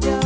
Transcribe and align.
like 0.00 0.21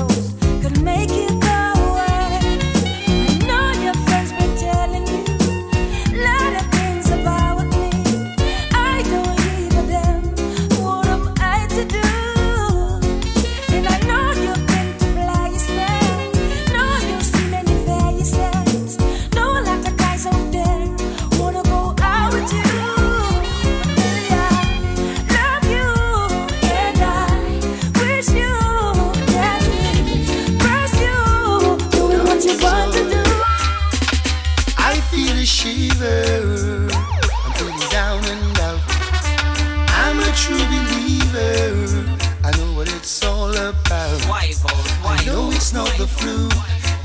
flu. 46.06 46.48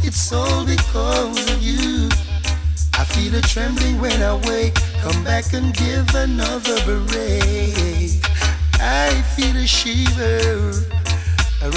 It's 0.04 0.32
all 0.32 0.66
because 0.66 1.52
of 1.52 1.62
you. 1.62 2.10
I 2.94 3.04
feel 3.04 3.36
a 3.36 3.42
trembling 3.42 4.00
when 4.00 4.22
I 4.22 4.36
wake. 4.48 4.76
Come 5.02 5.24
back 5.24 5.54
and 5.54 5.74
give 5.74 6.14
another 6.16 6.78
break. 6.86 8.22
I 8.80 9.10
feel 9.36 9.56
a 9.58 9.68
shiver 9.68 10.72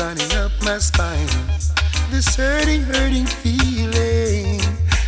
running 0.00 0.32
up 0.32 0.52
my 0.62 0.78
spine. 0.78 1.28
This 2.10 2.36
hurting, 2.36 2.82
hurting 2.82 3.26
feeling 3.26 4.60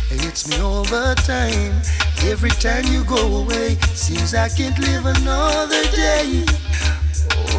it 0.09 0.21
hits 0.21 0.47
me 0.49 0.59
all 0.59 0.83
the 0.83 1.15
time. 1.25 1.81
Every 2.29 2.49
time 2.49 2.85
you 2.85 3.03
go 3.03 3.43
away, 3.43 3.75
seems 3.93 4.33
I 4.33 4.49
can't 4.49 4.77
live 4.79 5.05
another 5.05 5.83
day 5.91 6.45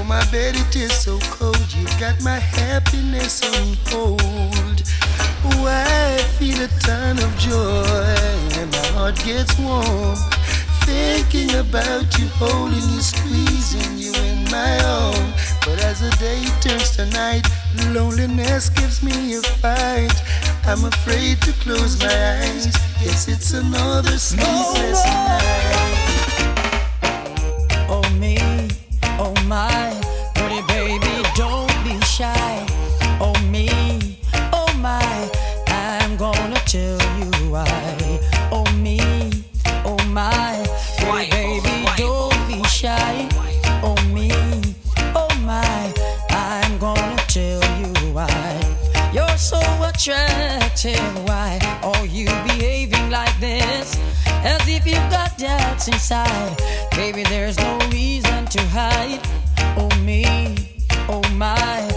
my 0.08 0.24
bed 0.30 0.56
it 0.56 0.74
is 0.74 0.92
so 0.92 1.18
cold. 1.36 1.66
You've 1.76 2.00
got 2.00 2.20
my 2.22 2.38
happiness 2.38 3.44
on 3.44 3.76
hold. 3.88 4.82
Oh, 5.44 5.66
I 5.68 6.16
feel 6.38 6.58
a 6.64 6.68
ton 6.80 7.18
of 7.18 7.36
joy 7.36 8.16
and 8.58 8.70
my 8.72 8.86
heart 8.96 9.16
gets 9.22 9.56
warm. 9.58 10.16
Thinking 10.88 11.54
about 11.56 12.18
you, 12.18 12.26
holding 12.40 12.88
you, 12.92 13.02
squeezing 13.02 13.98
you 13.98 14.12
in 14.32 14.44
my 14.50 14.80
arm. 14.82 15.32
But 15.66 15.84
as 15.84 16.00
the 16.00 16.10
day 16.16 16.42
turns 16.62 16.96
to 16.96 17.04
night, 17.12 17.46
loneliness 17.92 18.70
gives 18.70 19.02
me 19.02 19.36
a 19.36 19.42
fight. 19.60 20.16
I'm 20.64 20.84
afraid 20.86 21.42
to 21.42 21.52
close 21.60 22.00
my 22.00 22.06
eyes. 22.06 22.66
Yes, 23.04 23.28
it's 23.28 23.52
another 23.52 24.16
sleepless 24.16 25.04
night. 25.04 25.77
tell 50.78 51.12
why 51.26 51.58
are 51.82 52.06
you 52.06 52.26
behaving 52.46 53.10
like 53.10 53.36
this? 53.40 53.98
As 54.44 54.62
if 54.68 54.86
you've 54.86 55.10
got 55.10 55.36
doubts 55.36 55.88
inside. 55.88 56.56
Baby, 56.92 57.24
there's 57.24 57.58
no 57.58 57.78
reason 57.90 58.46
to 58.46 58.62
hide. 58.68 59.20
Oh 59.76 59.90
me, 60.04 60.24
oh 61.08 61.22
my. 61.34 61.87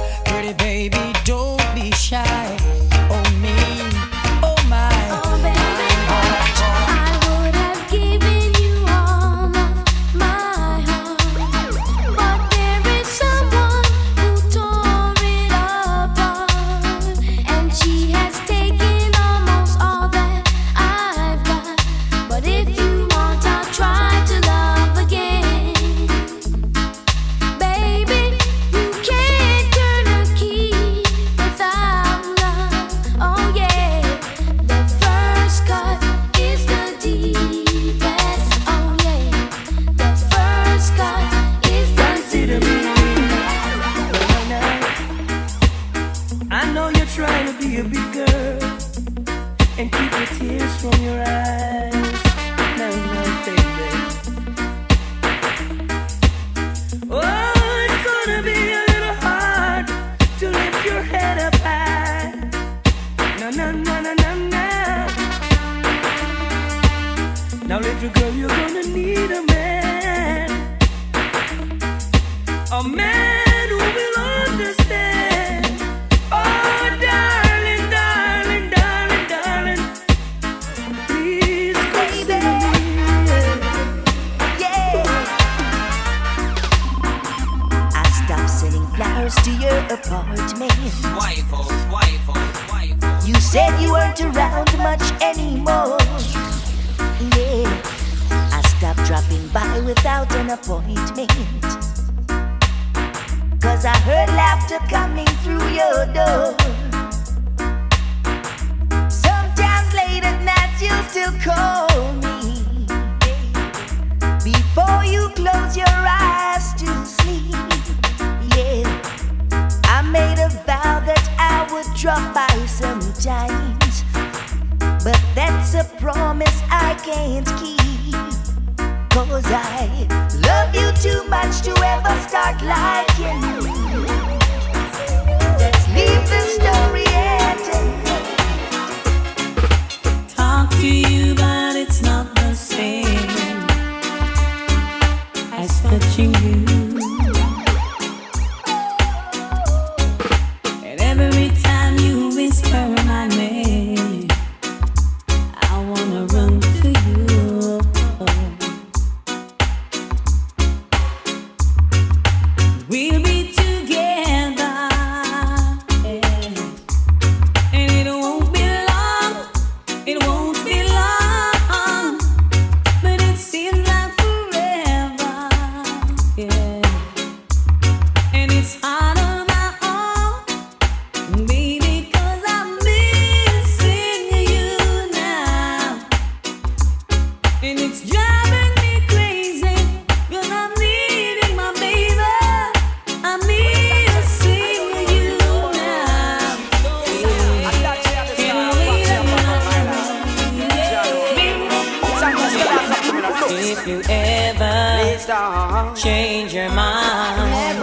Ever 205.31 205.95
change 205.95 206.53
your 206.53 206.69
mind. 206.71 207.79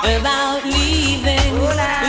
About 0.00 0.64
leaving, 0.64 1.54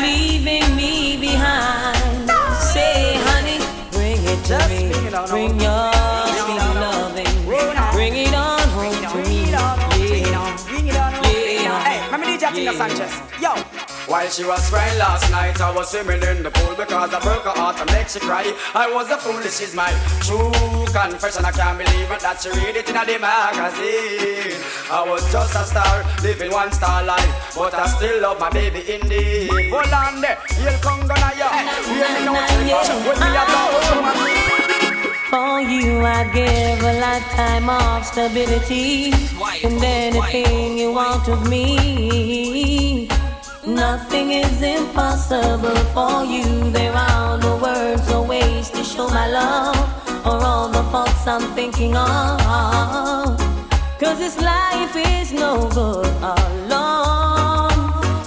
leaving 0.01 0.75
me 0.75 1.17
behind, 1.17 2.29
say, 2.71 3.15
honey, 3.27 3.59
bring 3.91 4.19
it 4.23 4.43
to 4.45 4.57
me. 4.69 4.91
Bring 4.91 5.05
it 5.05 5.13
on 5.13 5.27
bring 5.29 5.59
your 5.59 5.91
sweet 6.43 6.59
loving, 6.75 7.45
bring 7.93 8.15
it 8.15 8.33
on. 8.33 8.59
Home 8.69 8.93
to 8.93 9.29
me. 9.29 9.39
Yeah. 13.41 13.68
While 14.09 14.27
she 14.27 14.43
was 14.43 14.67
crying 14.71 14.97
last 14.97 15.29
night, 15.29 15.61
I 15.61 15.69
was 15.71 15.91
swimming 15.91 16.23
in 16.23 16.41
the 16.41 16.49
pool 16.49 16.73
because 16.75 17.13
I 17.13 17.19
broke 17.21 17.43
her 17.43 17.53
heart 17.53 17.79
and 17.79 17.91
make 17.91 18.09
she 18.09 18.17
cry. 18.19 18.41
I 18.73 18.91
was 18.91 19.07
a 19.11 19.17
fool, 19.17 19.37
this 19.37 19.61
is 19.61 19.75
my 19.75 19.85
true 20.25 20.49
confession. 20.89 21.45
I 21.45 21.51
can't 21.51 21.77
believe 21.77 22.09
it 22.09 22.19
that 22.25 22.41
she 22.41 22.49
read 22.49 22.73
it 22.73 22.89
in 22.89 22.97
the 22.97 23.19
magazine. 23.21 24.57
I 24.89 25.05
was 25.05 25.21
just 25.31 25.53
a 25.53 25.61
star, 25.61 26.01
living 26.23 26.49
one 26.51 26.71
star 26.71 27.05
life, 27.05 27.53
but 27.53 27.75
I 27.75 27.85
still 27.85 28.19
love 28.23 28.39
my 28.39 28.49
baby 28.49 28.81
indeed. 28.89 29.69
Hold 29.69 29.93
on 29.93 30.21
there, 30.21 30.41
you'll 30.57 30.73
come 30.81 31.05
gonna 31.05 31.29
ya. 31.37 31.53
Hear 31.85 32.09
me 32.09 32.25
now, 32.25 32.33
when 32.33 33.13
we 33.13 33.37
are 33.37 33.45
done. 33.45 34.39
For 35.29 35.61
you, 35.61 36.01
I 36.01 36.25
give 36.33 36.81
a 36.81 36.99
lifetime 36.99 37.69
of 37.69 38.03
stability. 38.03 39.13
And 39.63 39.77
anything 39.77 40.79
you 40.79 40.93
want 40.93 41.27
of 41.29 41.47
me, 41.47 42.88
nothing 43.75 44.31
is 44.31 44.61
impossible 44.61 45.75
for 45.93 46.23
you. 46.23 46.71
There 46.71 46.93
are 46.93 47.37
no 47.37 47.57
words 47.57 48.09
or 48.11 48.25
ways 48.25 48.69
to 48.71 48.83
show 48.83 49.07
my 49.09 49.27
love, 49.29 49.77
or 50.25 50.43
all 50.43 50.69
the 50.69 50.83
thoughts 50.91 51.27
I'm 51.27 51.41
thinking 51.53 51.95
of. 51.95 53.37
Cause 53.99 54.17
this 54.17 54.37
life 54.41 54.95
is 54.95 55.31
no 55.33 55.69
good 55.69 56.07
alone. 56.21 57.69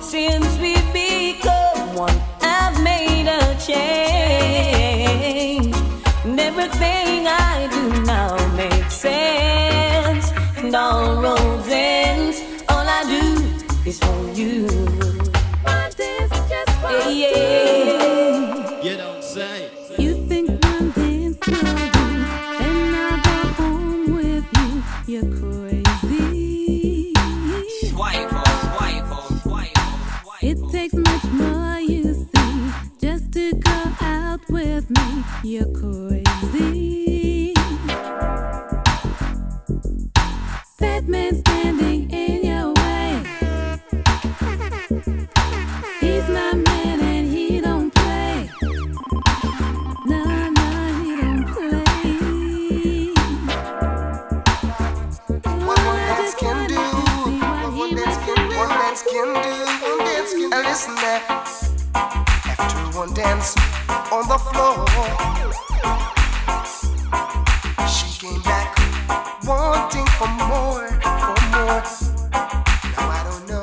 Since 0.02 0.58
we've 0.58 0.92
become 0.92 1.94
one, 1.94 2.20
I've 2.42 2.80
made 2.82 3.26
a 3.26 3.54
change. 3.68 4.64
And 6.24 6.38
everything 6.38 7.26
I 7.26 7.68
do 7.70 8.02
now 8.04 8.36
makes 8.54 8.94
sense. 8.94 10.32
And 10.58 10.74
all 10.74 11.22
roads 11.22 11.68
ends. 11.70 12.42
All 12.68 12.86
I 12.86 13.04
do 13.04 13.38
is 13.88 13.98
for 13.98 14.30
you. 14.34 15.21
It 30.44 30.59
takes 30.70 30.94
much 30.94 31.25
more, 31.32 31.79
you 31.79 32.14
see, 32.14 32.73
just 33.00 33.32
to 33.32 33.53
go 33.53 33.93
out 34.00 34.41
with 34.49 34.91
me. 34.91 35.25
You're 35.44 35.71
after 63.02 63.14
dance 63.14 63.56
on 64.12 64.28
the 64.28 64.38
floor, 64.38 64.87
she 67.88 68.26
came 68.26 68.40
back 68.42 68.76
wanting 69.44 70.06
for 70.18 70.28
more, 70.28 70.88
for 71.02 71.37
more. 71.50 71.82
Now 72.92 73.09
I 73.09 73.23
don't 73.28 73.49
know 73.49 73.62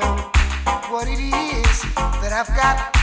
what 0.90 1.08
it 1.08 1.20
is 1.20 1.82
that 1.94 2.32
I've 2.32 2.54
got, 2.56 2.99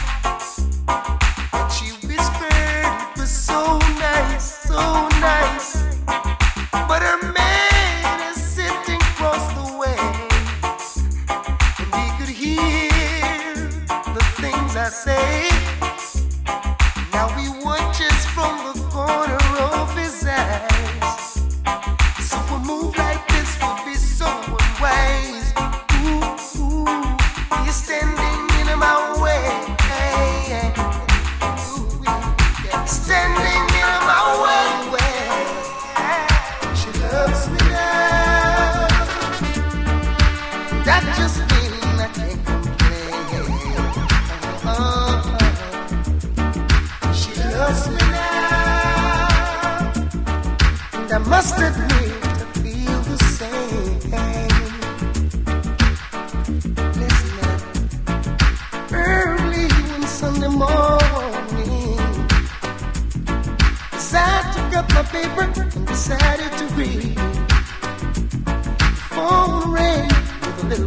paper 65.12 65.42
and 65.76 65.88
decided 65.88 66.52
to 66.58 66.66
read. 66.76 67.18
Phone 69.16 69.72
rang 69.74 70.17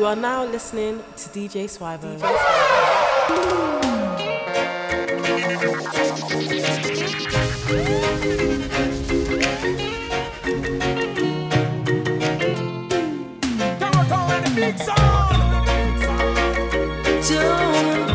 You 0.00 0.06
are 0.06 0.16
now 0.16 0.46
listening 0.46 1.02
to 1.14 1.28
DJ 1.28 1.68
Swivo. 1.68 2.18
DJ 14.58 14.86
Don't 17.28 18.09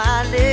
hope 0.00 0.32
you'll 0.32 0.47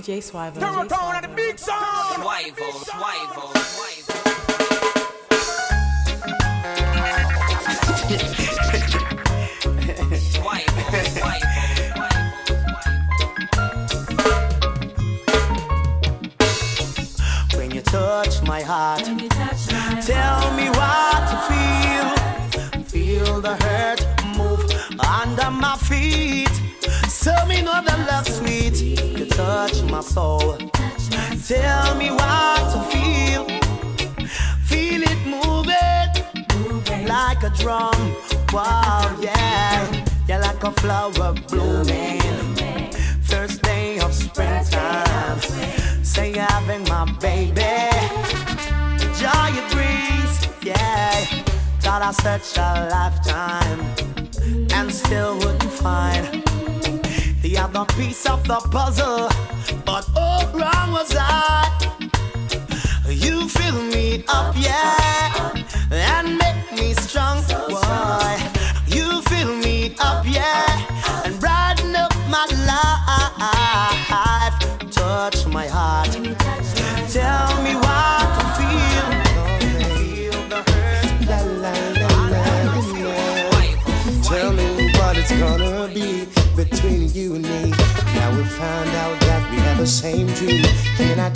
DJ 0.00 0.22
Swivo. 0.22 0.58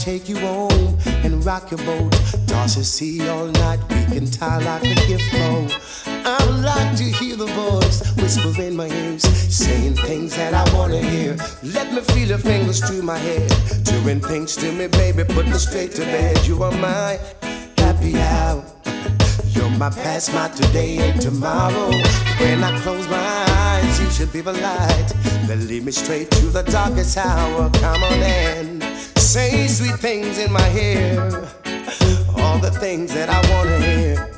take 0.04 0.28
you 0.28 0.38
home 0.38 0.98
and 1.24 1.42
rock 1.46 1.70
your 1.70 1.78
boat. 1.78 2.12
Toss 2.46 2.74
the 2.74 2.84
sea 2.84 3.26
all 3.26 3.46
night, 3.46 3.80
we 3.88 4.04
can 4.14 4.30
tie 4.30 4.58
like 4.58 4.82
a 4.82 4.94
gift 5.06 5.32
bow. 5.32 5.66
I 6.06 6.36
would 6.46 6.62
like 6.62 6.94
to 6.98 7.04
hear 7.04 7.36
the 7.36 7.46
voice 7.46 8.14
whisper 8.16 8.52
in 8.60 8.76
my 8.76 8.86
ears, 8.86 9.22
saying 9.22 9.94
things 9.94 10.36
that 10.36 10.52
I 10.52 10.64
wanna 10.76 11.00
hear. 11.00 11.36
Let 11.62 11.94
me 11.94 12.02
feel 12.02 12.28
your 12.28 12.38
fingers 12.38 12.80
through 12.86 13.00
my 13.00 13.16
hair, 13.16 13.48
doing 13.84 14.20
things 14.20 14.56
to 14.56 14.70
me, 14.72 14.88
baby. 14.88 15.24
Put 15.24 15.46
me 15.46 15.54
straight 15.54 15.92
to 15.92 16.02
bed. 16.02 16.46
You 16.46 16.62
are 16.62 16.72
my 16.72 17.18
happy 17.78 18.14
hour. 18.18 18.62
You're 19.54 19.70
my 19.70 19.88
past, 19.88 20.34
my 20.34 20.48
today 20.48 20.98
and 20.98 21.18
tomorrow. 21.18 21.90
When 22.40 22.62
I 22.62 22.78
close 22.82 23.08
my 23.08 23.46
eyes, 23.48 24.00
you 24.02 24.10
should 24.10 24.32
be 24.34 24.42
the 24.42 24.52
light 24.52 25.08
that 25.46 25.58
lead 25.60 25.86
me 25.86 25.92
straight 25.92 26.30
to 26.32 26.46
the 26.48 26.62
darkest 26.62 27.16
hour. 27.16 27.70
Come 27.80 28.02
on 28.04 28.22
in 28.22 28.73
say 29.34 29.66
sweet 29.66 29.98
things 29.98 30.38
in 30.38 30.52
my 30.52 30.70
ear, 30.78 31.20
all 32.36 32.56
the 32.60 32.70
things 32.78 33.12
that 33.12 33.28
I 33.28 33.40
wanna 33.52 33.80
hear. 33.80 34.30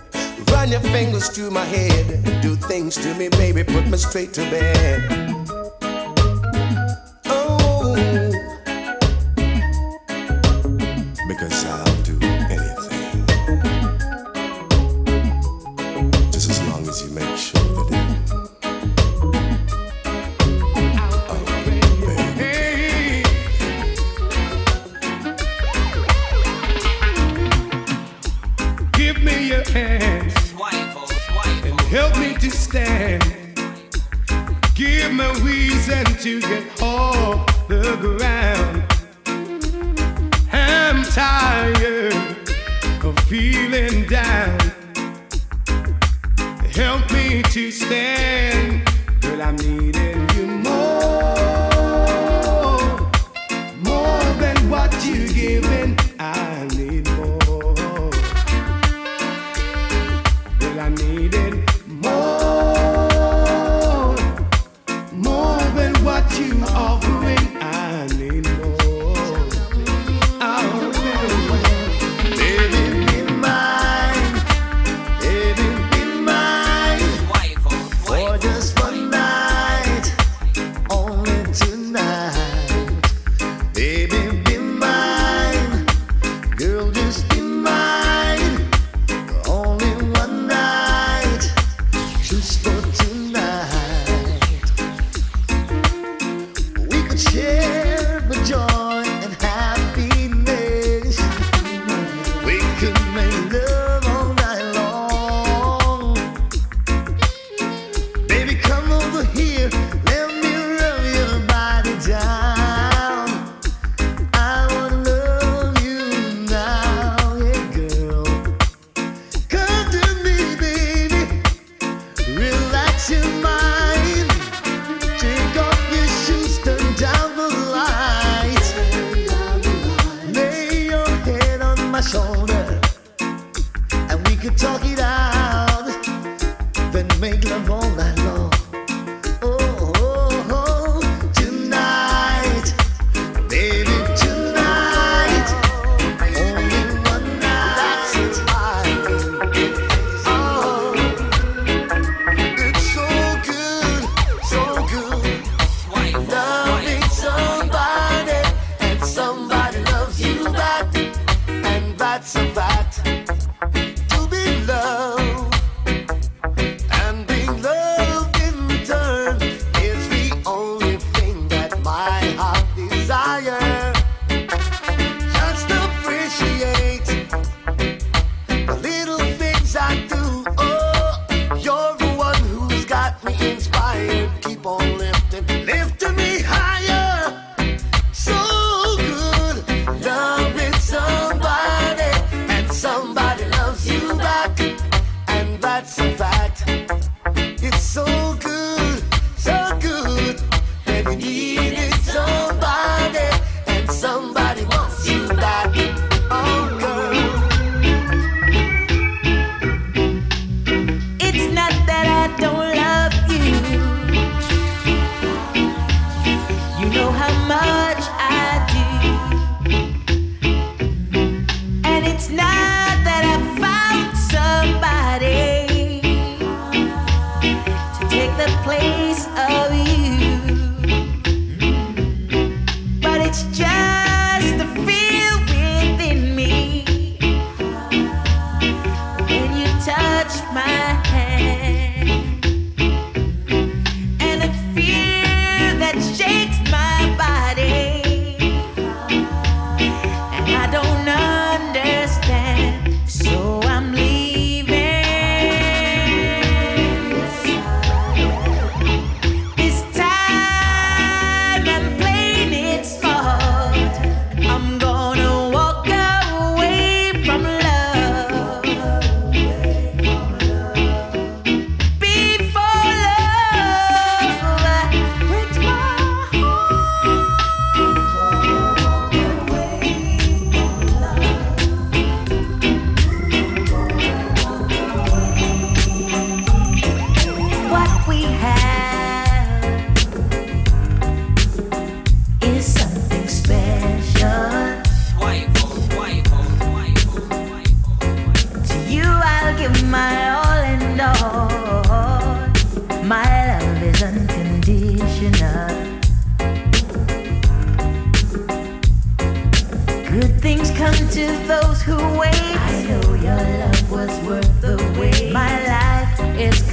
Run 0.51 0.71
your 0.71 0.81
fingers 0.81 1.29
through 1.29 1.51
my 1.51 1.67
head, 1.67 2.07
do 2.41 2.57
things 2.57 2.95
to 2.95 3.15
me, 3.15 3.29
baby, 3.29 3.63
put 3.63 3.87
me 3.89 3.99
straight 3.99 4.33
to 4.33 4.41
bed. 4.51 5.36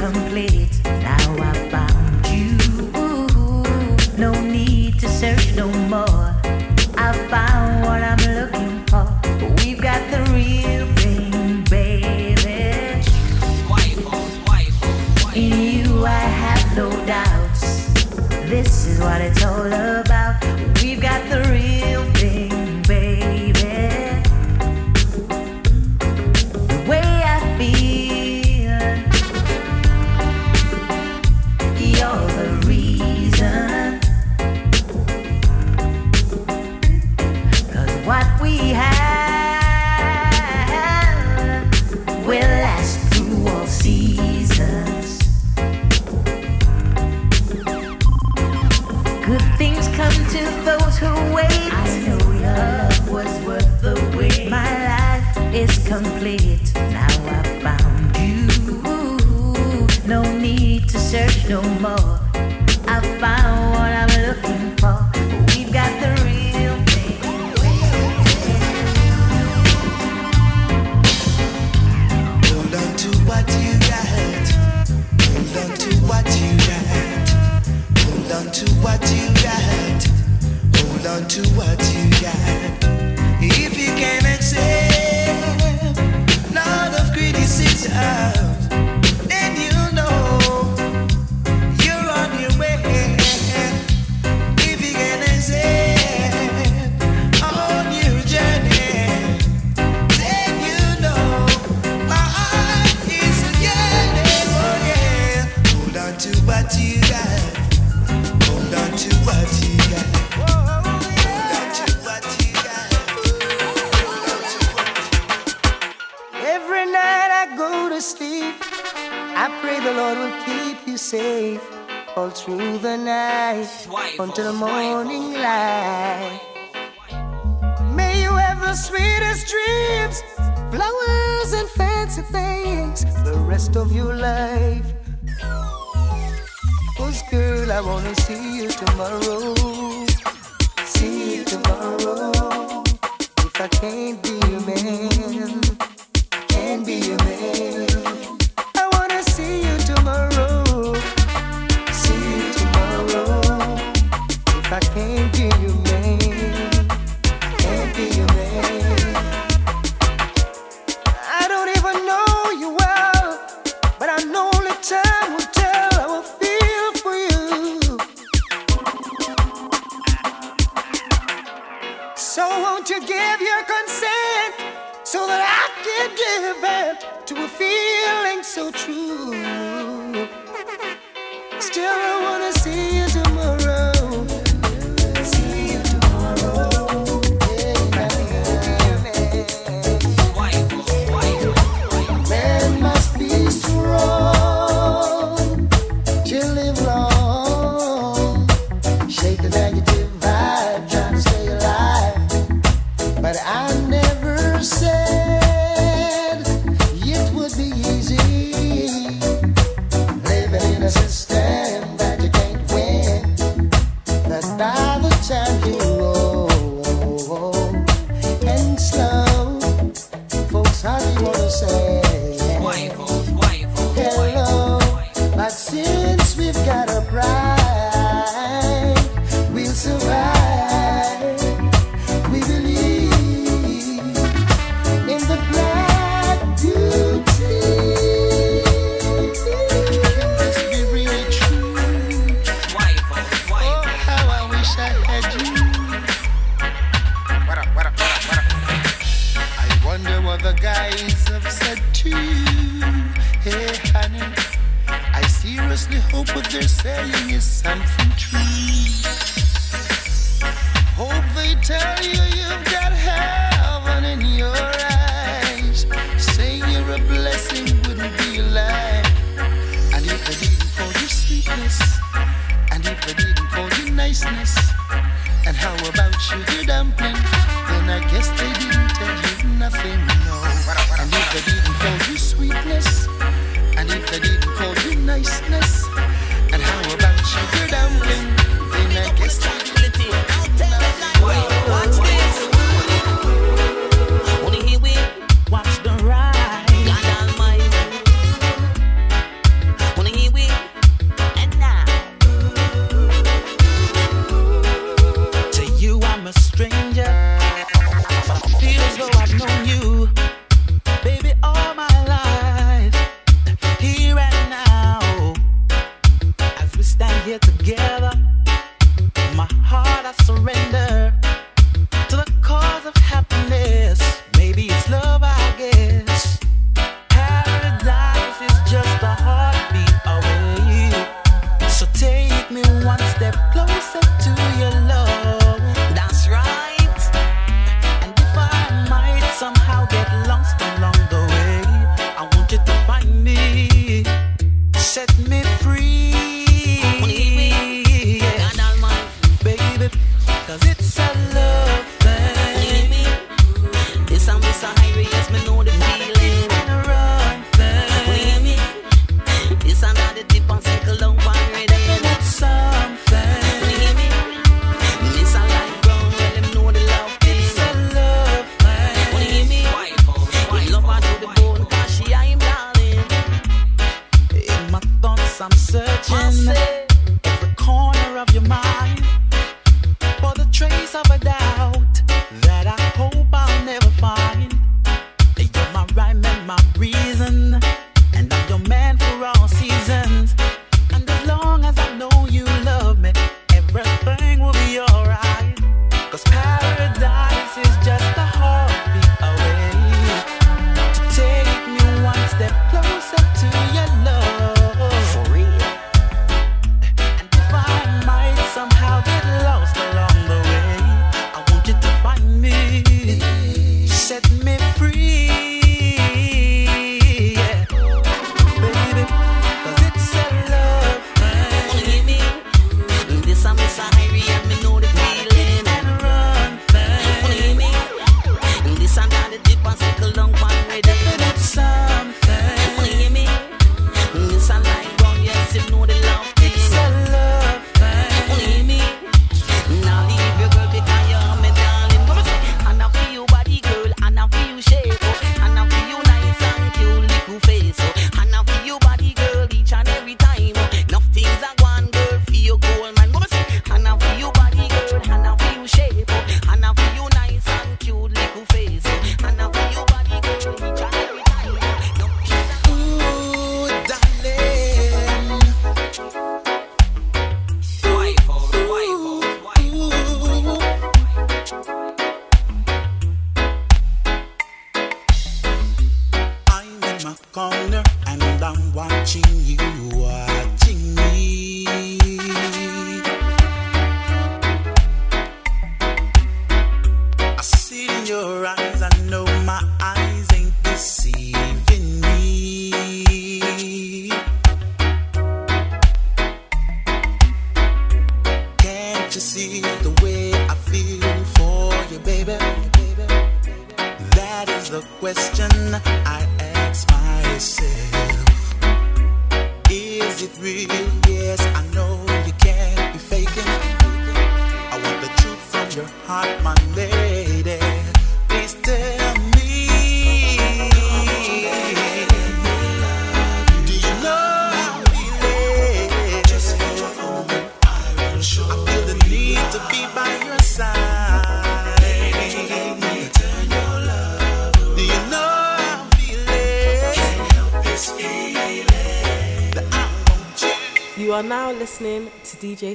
Complete. 0.03 0.67
Now 0.83 1.35
I 1.39 1.62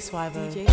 Swivo. 0.08 0.40
DJ 0.48 0.67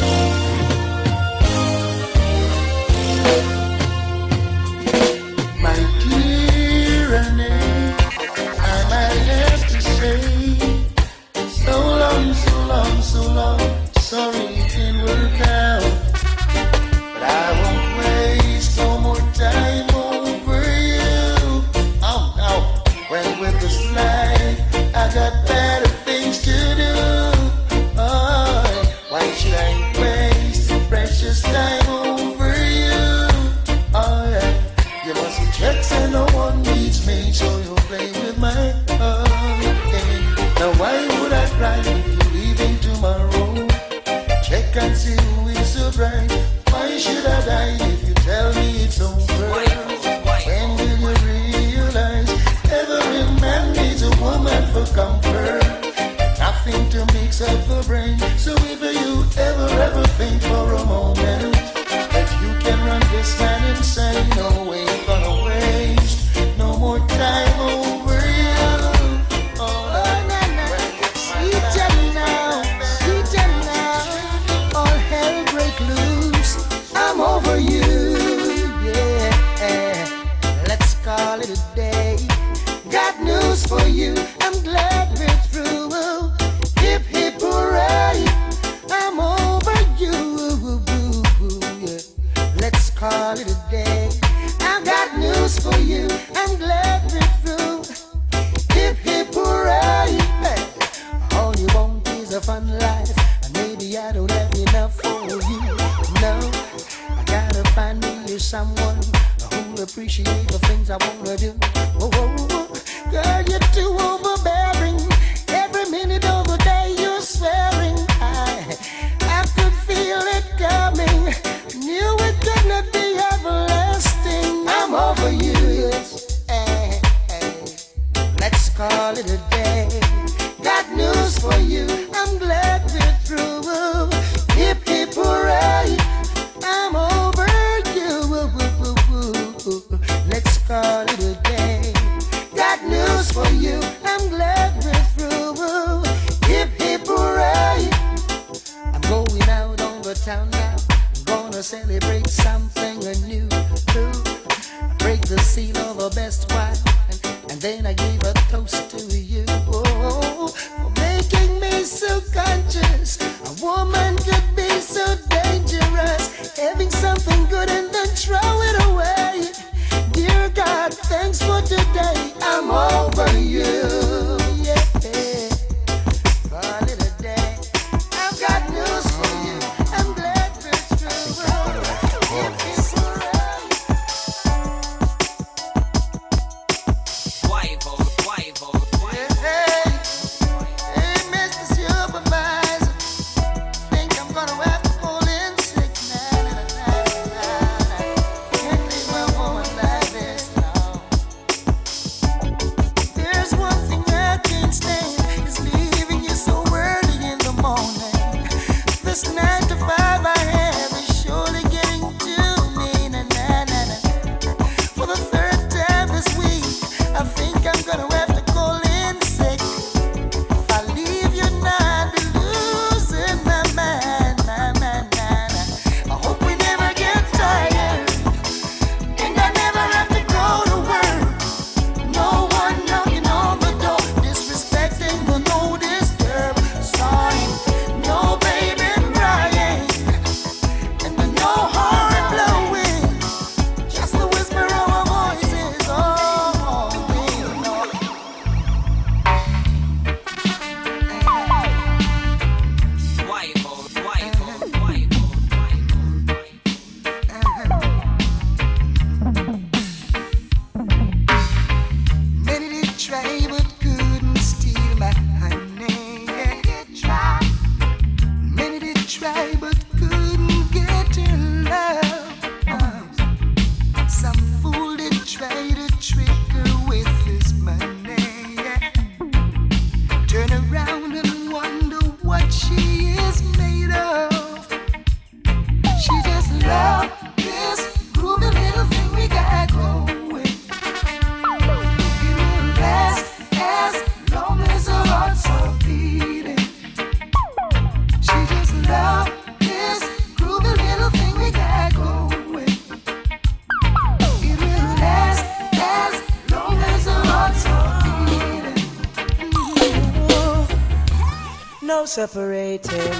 separating 312.16 313.11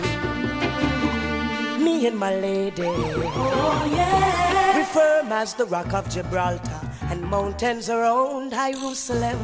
me 1.84 2.08
and 2.08 2.18
my 2.18 2.34
lady. 2.34 2.88
Oh, 2.88 3.92
yeah. 3.94 4.86
Firm 4.86 5.34
as 5.34 5.54
the 5.54 5.66
rock 5.66 5.94
of 5.94 6.10
Gibraltar 6.10 6.80
and 7.12 7.22
mountains 7.22 7.90
around 7.90 8.52
Jerusalem. 8.52 9.38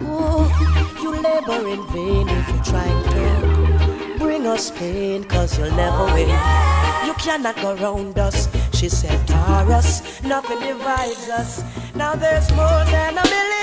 Oh, 0.00 0.50
you 1.00 1.10
labor 1.22 1.68
in 1.68 1.86
vain 1.92 2.28
if 2.28 2.48
you're 2.48 2.64
trying 2.64 3.02
to 3.12 4.18
bring 4.18 4.44
us 4.44 4.72
pain, 4.72 5.22
cause 5.22 5.56
you'll 5.56 5.70
never 5.76 6.10
oh, 6.10 6.12
win. 6.12 6.28
Yeah. 6.28 7.06
You 7.06 7.14
cannot 7.14 7.54
go 7.62 7.76
round 7.76 8.18
us, 8.18 8.48
she 8.76 8.88
said, 8.88 9.24
Taurus, 9.28 10.20
nothing 10.24 10.58
divides 10.58 11.28
us. 11.28 11.62
Now 11.94 12.16
there's 12.16 12.50
more 12.50 12.84
than 12.90 13.18
a 13.18 13.22
million. 13.22 13.55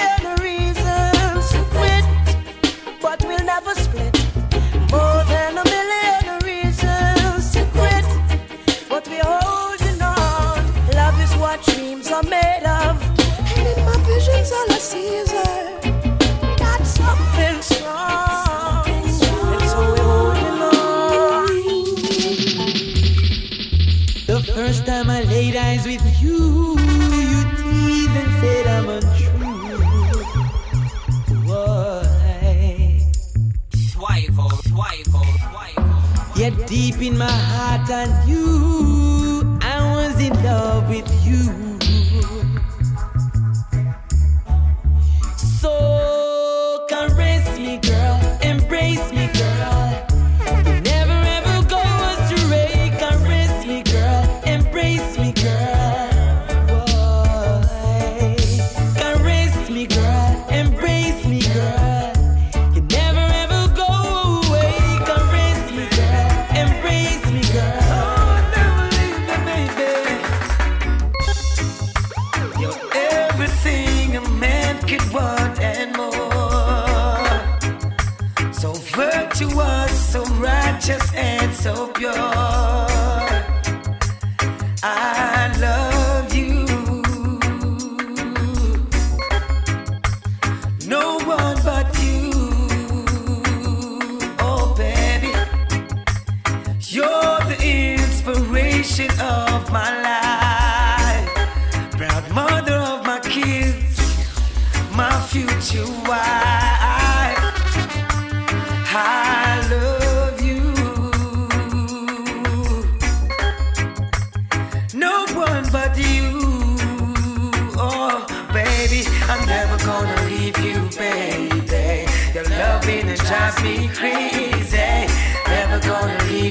you. 82.03 82.52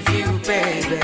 leave 0.08 0.26
you, 0.26 0.38
baby. 0.46 1.01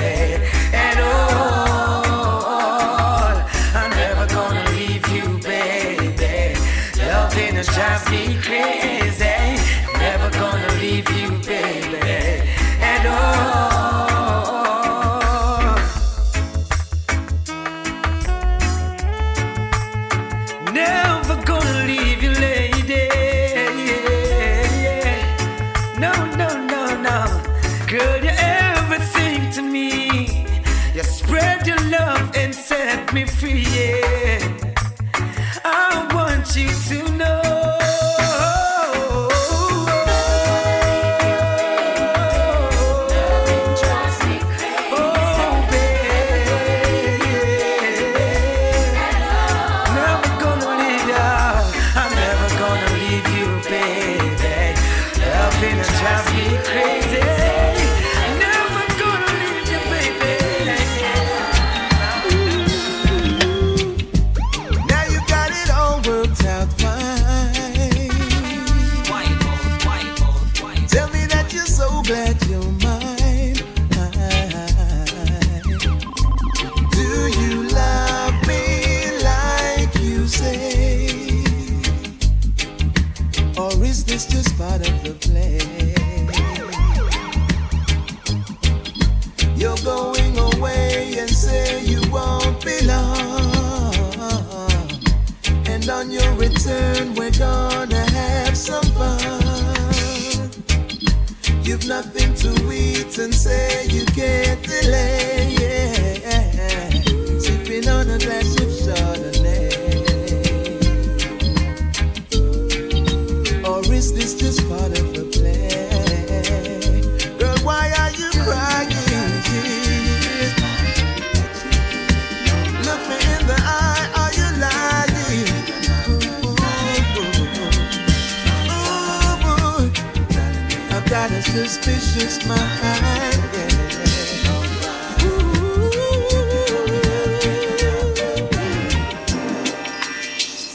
suspicious 131.52 132.44
mind. 132.46 132.58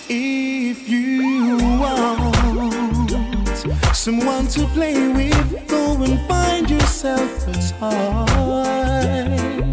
If 0.10 0.90
you 0.90 1.58
want 1.80 3.56
someone 3.96 4.48
to 4.48 4.66
play 4.74 5.08
with, 5.10 5.68
go 5.68 6.02
and 6.04 6.20
find 6.28 6.70
yourself 6.70 7.48
a 7.48 7.54
toy. 7.80 9.70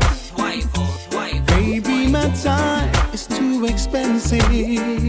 Baby, 1.46 2.09
my 2.09 2.28
time 2.42 2.90
is 3.14 3.26
too 3.26 3.64
expensive. 3.64 4.99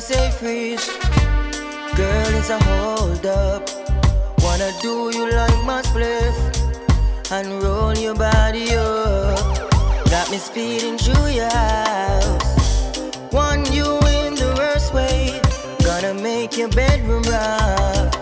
I 0.00 0.02
say 0.02 0.30
freeze, 0.30 0.86
girl, 1.94 2.34
it's 2.38 2.48
a 2.48 2.58
hold 2.64 3.26
up. 3.26 3.68
Wanna 4.42 4.72
do 4.80 5.10
you 5.12 5.30
like 5.30 5.62
my 5.66 5.82
spliff 5.82 6.36
and 7.30 7.62
roll 7.62 7.94
your 7.94 8.14
body 8.14 8.74
up. 8.76 9.36
Got 10.08 10.30
me 10.30 10.38
speeding 10.38 10.96
through 10.96 11.28
your 11.28 11.50
house. 11.50 12.96
One 13.30 13.70
you 13.74 13.98
in 14.24 14.36
the 14.36 14.54
worst 14.56 14.94
way. 14.94 15.38
Gonna 15.84 16.14
make 16.14 16.56
your 16.56 16.70
bedroom 16.70 17.24
rock. 17.24 18.14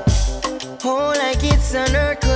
Oh, 0.84 1.14
like 1.16 1.44
it's 1.44 1.76
an 1.76 1.94
earthquake. 1.94 2.27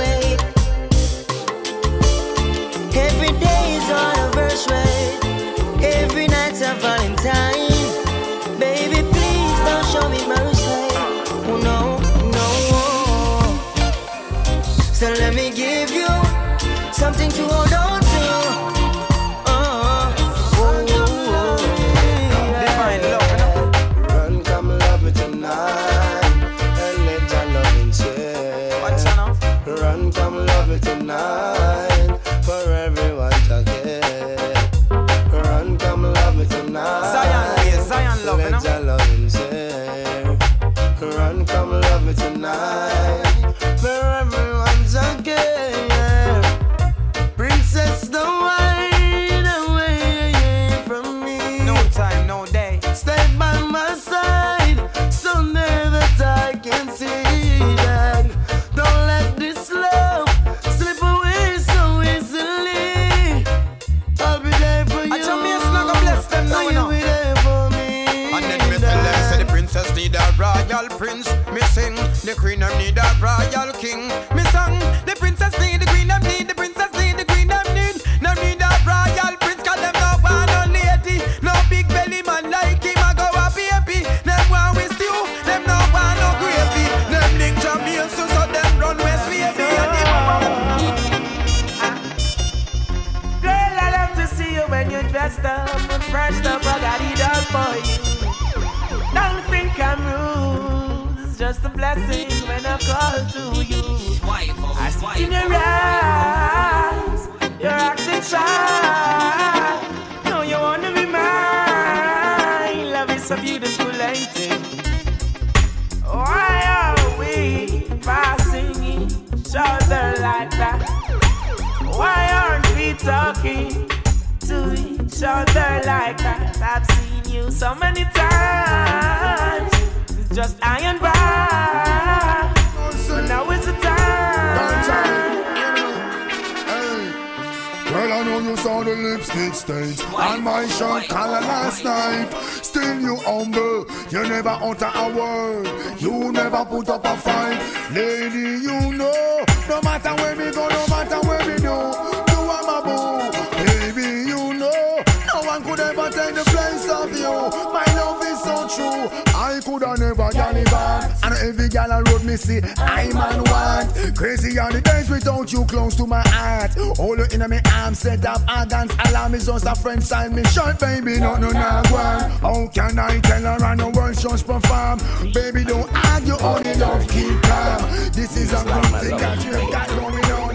A 169.73 169.75
friend 169.75 170.03
sign 170.03 170.35
me 170.35 170.43
short, 170.43 170.79
baby, 170.79 171.19
no, 171.19 171.35
no, 171.35 171.49
no, 171.49 171.81
one. 171.89 172.29
How 172.41 172.67
can 172.73 172.99
I 172.99 173.19
tell 173.19 173.41
her 173.41 173.65
I 173.65 173.75
no 173.75 173.89
words 173.89 174.21
just 174.21 174.45
perform? 174.45 174.99
Baby, 175.33 175.63
don't 175.63 175.89
argue, 176.11 176.37
only 176.37 176.75
love 176.75 177.07
keep 177.07 177.41
calm. 177.43 177.81
This 178.11 178.37
is 178.37 178.53
a 178.53 178.63
good 178.63 178.85
thing 179.01 179.17
that 179.17 179.43
you 179.45 179.53
got 179.71 179.87
going 179.89 180.25
on. 180.25 180.53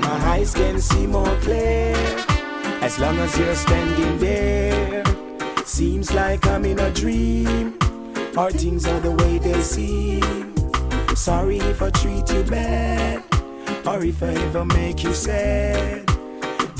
My 0.00 0.16
eyes 0.32 0.54
can 0.54 0.80
see 0.80 1.06
more 1.06 1.36
clear 1.40 1.94
as 2.82 2.98
long 2.98 3.18
as 3.18 3.38
you're 3.38 3.54
standing 3.54 4.18
there. 4.18 5.04
Seems 5.64 6.12
like 6.12 6.46
I'm 6.46 6.64
in 6.64 6.78
a 6.78 6.90
dream, 6.90 7.78
or 8.36 8.50
things 8.50 8.86
are 8.86 9.00
the 9.00 9.12
way 9.12 9.38
they 9.38 9.60
seem. 9.60 10.54
Sorry 11.14 11.58
if 11.58 11.82
I 11.82 11.90
treat 11.90 12.30
you 12.32 12.42
bad, 12.44 13.22
or 13.86 14.02
if 14.02 14.22
I 14.22 14.32
ever 14.46 14.64
make 14.64 15.04
you 15.04 15.12
sad. 15.12 16.09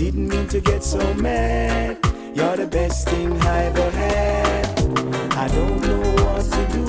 Didn't 0.01 0.29
mean 0.29 0.49
to 0.49 0.63
get 0.63 0.83
so 0.83 1.13
mad. 1.13 1.99
You're 2.35 2.57
the 2.57 2.67
best 2.67 3.07
thing 3.07 3.39
I 3.43 3.65
ever 3.65 3.91
had. 3.91 4.67
I 5.35 5.47
don't 5.49 5.79
know 5.83 6.25
what 6.25 6.43
to 6.57 6.63
do. 6.73 6.87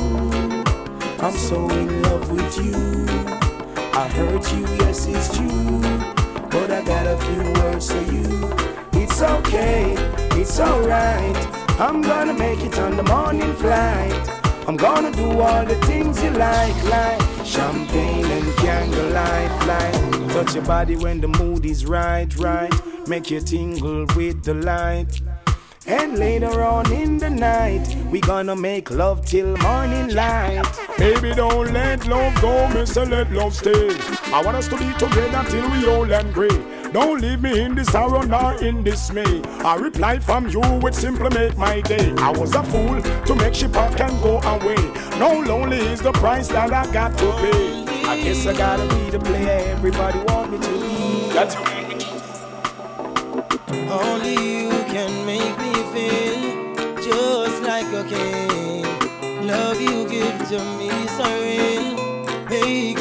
I'm 1.22 1.34
so 1.34 1.70
in 1.72 2.04
love 2.04 2.32
with 2.32 2.56
you. 2.64 3.06
I 3.92 4.08
hurt 4.08 4.54
you, 4.54 4.62
yes, 4.80 5.08
it's 5.08 5.36
true. 5.36 5.82
But 6.52 6.72
I 6.72 6.82
got 6.86 7.06
a 7.06 7.18
few 7.18 7.44
words 7.62 7.92
for 7.92 8.02
you. 8.14 8.30
It's 8.94 9.22
okay, 9.22 9.94
it's 10.40 10.58
alright. 10.62 11.36
I'm 11.82 12.02
gonna 12.02 12.34
make 12.34 12.62
it 12.62 12.80
on 12.80 12.96
the 12.96 13.04
morning 13.04 13.54
flight. 13.56 14.30
I'm 14.70 14.78
gonna 14.78 15.12
do 15.12 15.38
all 15.38 15.66
the 15.66 15.76
things 15.84 16.24
you 16.24 16.30
like, 16.30 16.82
like 16.86 17.22
champagne 17.46 18.24
and 18.24 18.56
candlelight, 18.56 19.68
light. 19.68 20.30
Touch 20.30 20.56
your 20.56 20.64
body 20.64 20.96
when 20.96 21.20
the 21.20 21.28
mood 21.28 21.66
is 21.66 21.86
right, 21.86 22.34
right. 22.38 22.91
Make 23.12 23.30
you 23.30 23.42
tingle 23.42 24.06
with 24.16 24.42
the 24.46 24.54
light. 24.54 25.20
And 25.86 26.18
later 26.18 26.64
on 26.64 26.90
in 26.94 27.18
the 27.18 27.30
night, 27.30 27.86
we 28.10 28.22
gonna 28.22 28.56
make 28.56 28.90
love 28.90 29.26
till 29.26 29.58
morning 29.58 30.16
light. 30.16 30.64
Baby, 30.98 31.34
don't 31.36 31.74
let 31.74 32.08
love 32.08 32.34
go, 32.40 32.70
mister, 32.70 33.02
uh, 33.02 33.08
let 33.08 33.30
love 33.34 33.54
stay. 33.54 33.90
I 34.32 34.42
want 34.46 34.56
us 34.56 34.70
to 34.70 34.78
be 34.78 34.94
together 34.94 35.44
till 35.50 35.70
we 35.72 35.86
old 35.88 36.10
and 36.10 36.34
gray. 36.34 36.58
Don't 36.94 37.20
leave 37.20 37.42
me 37.42 37.60
in 37.60 37.76
this 37.76 37.90
sorrow 37.90 38.22
nor 38.22 38.54
in 38.64 38.82
dismay. 38.82 39.42
A 39.66 39.78
reply 39.78 40.18
from 40.20 40.48
you 40.48 40.62
would 40.80 40.96
simply 40.96 41.38
make 41.38 41.58
my 41.58 41.82
day. 41.82 42.14
I 42.18 42.30
was 42.30 42.56
a 42.56 42.64
fool 42.64 43.02
to 43.02 43.36
make 43.36 43.56
she 43.56 43.68
pop 43.68 44.00
and 44.00 44.24
go 44.24 44.40
away. 44.40 44.80
No 45.20 45.38
lonely 45.42 45.80
is 45.80 46.00
the 46.00 46.14
price 46.14 46.48
that 46.48 46.72
I 46.72 46.90
got 46.94 47.18
to 47.18 47.30
pay. 47.42 47.84
I 48.06 48.24
guess 48.24 48.48
I 48.48 48.54
gotta 48.54 48.88
be 48.96 49.10
the 49.10 49.20
player 49.20 49.74
everybody 49.76 50.20
want 50.20 50.54
me 50.54 50.60
to 50.60 50.72
be. 50.80 51.34
Got 51.34 51.71
you 60.52 60.58
give 62.50 62.96
to 62.96 63.01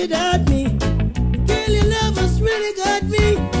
without 0.00 0.48
me. 0.48 0.64
Girl, 1.46 1.70
your 1.70 1.84
love 1.84 2.16
has 2.18 2.40
really 2.40 2.72
got 2.76 3.02
me. 3.04 3.57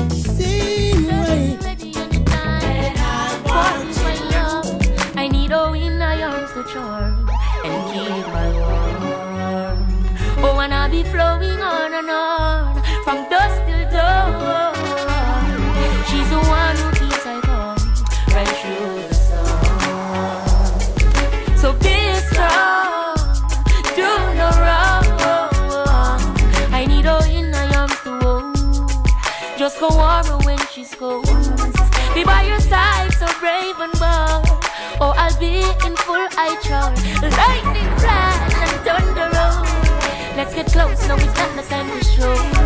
get 40.62 40.72
close, 40.72 41.06
no, 41.06 41.14
it's 41.14 41.36
not 41.36 41.54
the 41.54 41.62
time 41.62 41.86
to 41.86 42.04
show. 42.04 42.57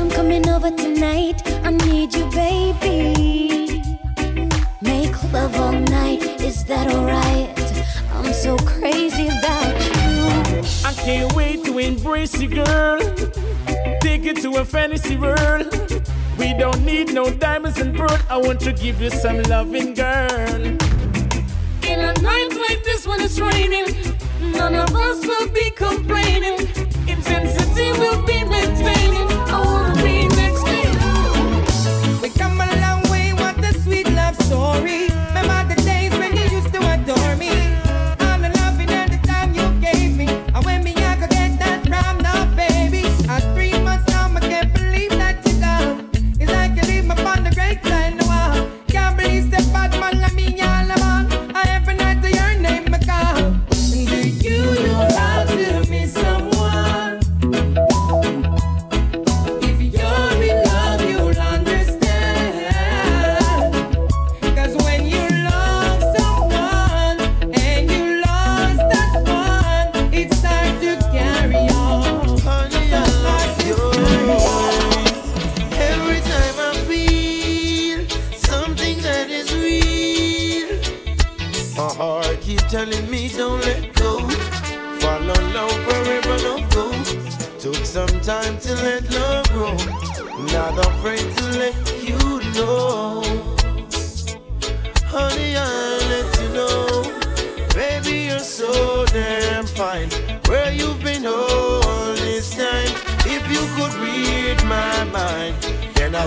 I'm 0.00 0.08
coming 0.10 0.48
over 0.48 0.70
tonight. 0.70 1.42
I 1.64 1.70
need 1.70 2.14
you, 2.14 2.24
baby. 2.30 3.82
Make 4.80 5.32
love 5.32 5.56
all 5.56 5.72
night, 5.72 6.22
is 6.40 6.64
that 6.66 6.86
alright? 6.94 7.50
I'm 8.12 8.32
so 8.32 8.56
crazy 8.58 9.26
about 9.26 9.74
you. 9.96 10.62
I 10.84 10.92
can't 10.94 11.32
wait 11.34 11.64
to 11.64 11.78
embrace 11.78 12.40
you, 12.40 12.48
girl. 12.48 13.00
Take 14.00 14.24
it 14.24 14.40
to 14.42 14.58
a 14.58 14.64
fantasy 14.64 15.16
world. 15.16 15.66
We 16.38 16.54
don't 16.54 16.84
need 16.84 17.12
no 17.12 17.32
diamonds 17.32 17.80
and 17.80 17.96
pearls. 17.96 18.20
I 18.30 18.36
want 18.36 18.60
to 18.60 18.72
give 18.72 19.02
you 19.02 19.10
some 19.10 19.42
loving, 19.44 19.94
girl. 19.94 20.54
In 21.82 21.98
a 21.98 22.12
night 22.12 22.50
like 22.68 22.84
this 22.84 23.04
when 23.04 23.20
it's 23.20 23.40
raining, 23.40 23.86
none 24.52 24.76
of 24.76 24.94
us 24.94 25.26
will 25.26 25.48
be 25.48 25.70
complaining. 25.70 26.60
Intensity 27.08 27.90
will 27.98 28.24
be 28.24 28.44
maintaining. 28.44 29.17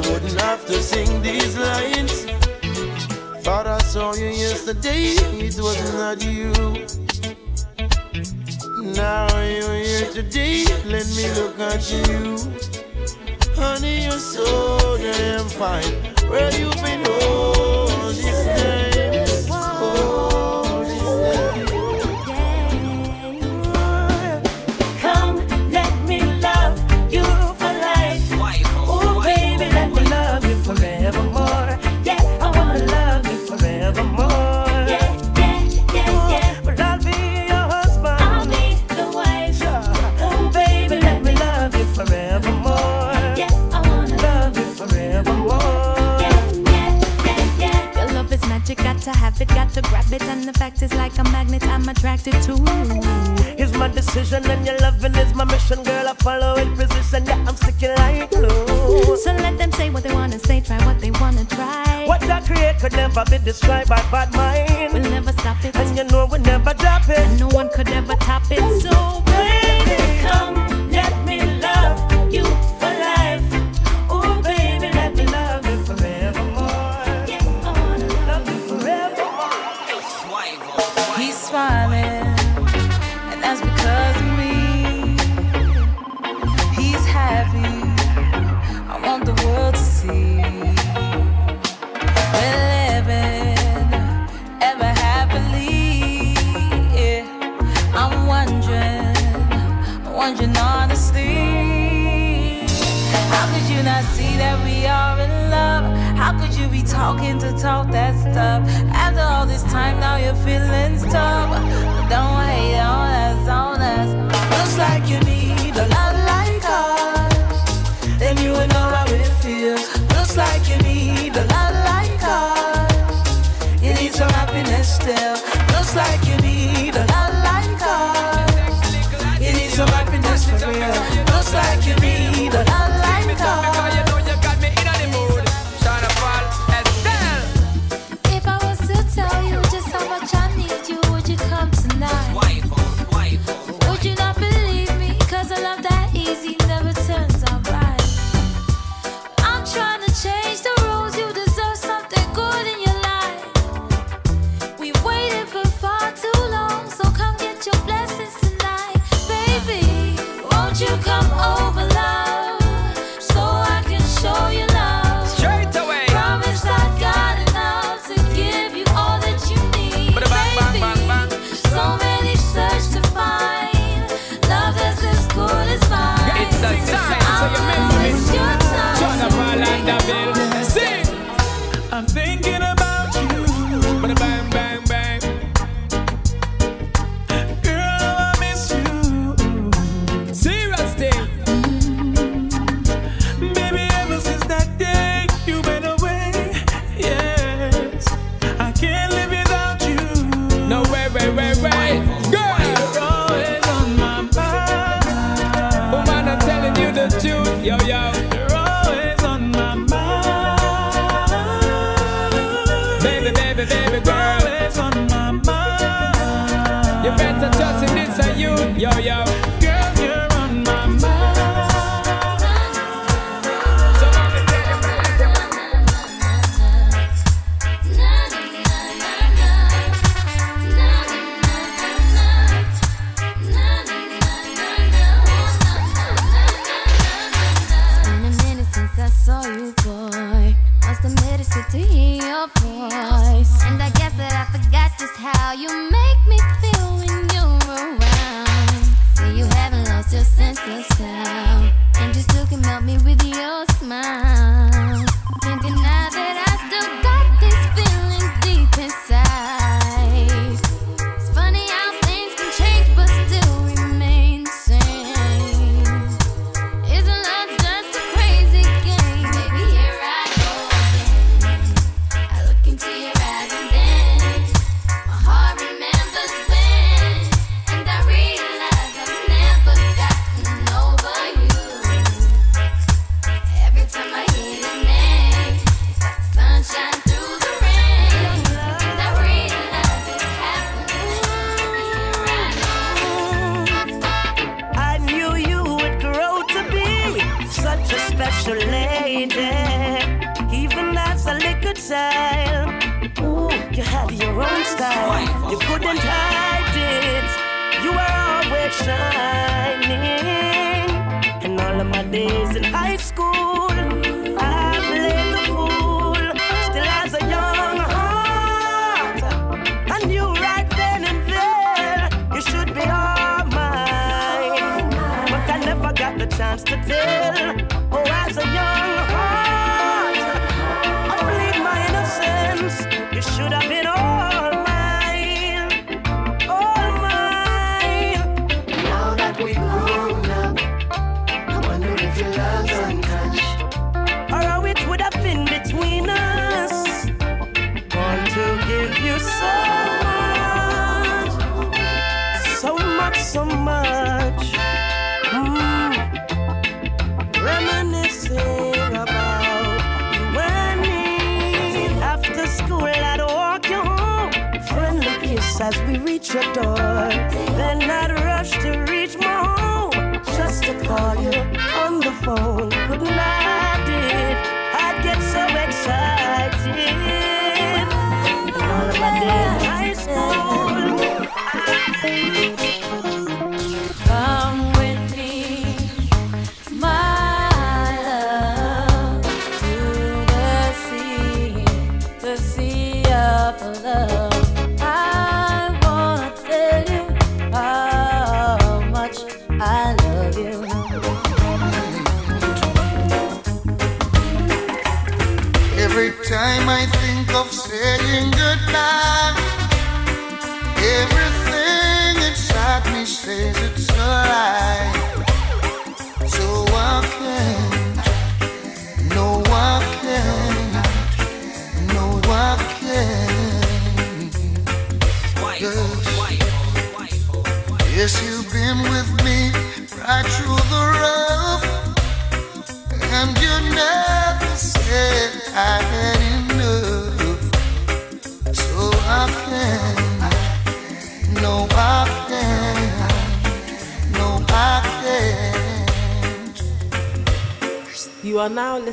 wouldn't 0.10 0.40
have 0.42 0.66
to 0.68 0.82
sing 0.82 1.22
these 1.22 1.58
lines. 1.58 2.26
Thought 3.44 3.68
I 3.68 3.80
saw 3.80 4.14
you 4.14 4.28
yesterday, 4.28 5.16
it 5.48 5.58
was 5.60 5.80
not 5.94 6.24
you. 6.24 6.52
Now 8.94 9.28
you're 9.42 9.76
here 9.76 10.10
today, 10.12 10.66
let 10.86 11.08
me 11.18 11.26
look 11.38 11.60
at 11.60 11.82
you. 11.92 12.38
Honey, 13.56 14.06
you're 14.06 14.26
so 14.36 14.98
damn 14.98 15.48
fine. 15.48 15.94
Where 16.30 16.52
you 16.60 16.70
been 16.82 17.06
all 17.08 17.88
this 18.14 18.46
time? 18.46 18.81
and 50.20 50.44
the 50.44 50.54
fact 50.54 50.82
is, 50.82 50.94
like 50.94 51.18
a 51.20 51.24
magnet, 51.26 51.64
I'm 51.68 51.88
attracted 51.88 52.34
to. 52.44 52.58
Here's 53.56 53.74
my 53.74 53.88
decision, 53.88 54.44
and 54.50 54.66
your 54.66 54.78
loving 54.80 55.16
is 55.16 55.34
my 55.34 55.46
mission, 55.46 55.84
girl. 55.84 56.08
I 56.08 56.14
follow 56.16 56.56
in 56.56 56.76
position, 56.76 57.26
yeah, 57.26 57.46
I'm 57.48 57.56
sticking 57.56 57.96
like 57.96 58.30
glue. 58.32 59.16
So 59.16 59.32
let 59.34 59.58
them 59.58 59.72
say 59.72 59.90
what 59.90 60.04
they 60.04 60.14
wanna 60.14 60.40
say, 60.40 60.60
try 60.62 60.84
what 60.86 61.00
they 61.00 61.12
wanna 61.12 61.46
try. 61.46 62.06
What 62.08 62.24
I 62.24 62.42
create 62.42 62.80
could 62.80 62.94
never 62.94 63.24
be 63.30 63.38
described 63.38 63.90
by 63.90 64.02
bad 64.12 64.34
mind. 64.34 64.94
We'll 64.94 65.10
never 65.12 65.32
stop 65.34 65.64
it, 65.64 65.76
and 65.76 65.98
you 65.98 66.04
know 66.06 66.28
we'll 66.30 66.42
never 66.42 66.74
drop 66.74 67.08
it. 67.08 67.20
And 67.20 67.40
no 67.40 67.48
one 67.50 67.70
could 67.70 67.90
ever 67.90 68.16
top 68.16 68.44
it, 68.52 68.82
so. 68.82 69.21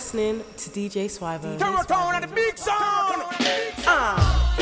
Listening 0.09 0.43
to 0.57 0.71
DJ 0.71 1.05
Swivo. 1.05 1.59
Terrortone 1.59 2.15
and 2.15 2.25
the 2.25 2.35
big 2.35 2.57
sound. 2.57 3.23
Ah. 3.87 4.57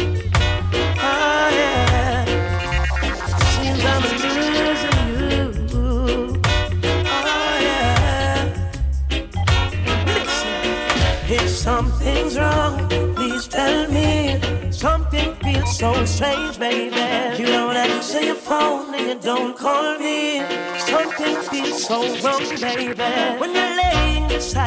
Ah, 0.99 1.49
yeah. 1.55 2.25
Seems 3.55 3.85
I'm 3.85 4.03
losing 4.11 4.99
you. 5.71 6.43
Ah, 7.07 7.61
yeah. 7.61 8.43
Listen, 10.09 11.33
if 11.33 11.49
something's 11.49 12.37
wrong, 12.37 12.89
please 13.15 13.47
tell 13.47 13.89
me. 13.89 14.41
Something 14.73 15.37
feels 15.37 15.79
so 15.79 16.05
strange, 16.07 16.59
baby. 16.59 16.97
You 17.41 17.47
don't 17.47 17.77
answer 17.77 18.21
your 18.21 18.35
phone 18.35 18.93
and 18.97 19.07
you 19.07 19.19
don't 19.21 19.57
call 19.57 19.97
me. 20.01 20.43
Something 20.77 21.37
feels 21.51 21.85
so 21.87 22.03
wrong, 22.19 22.43
baby. 22.61 22.97
When 23.39 23.55
you're 23.55 23.77
laying 23.77 23.96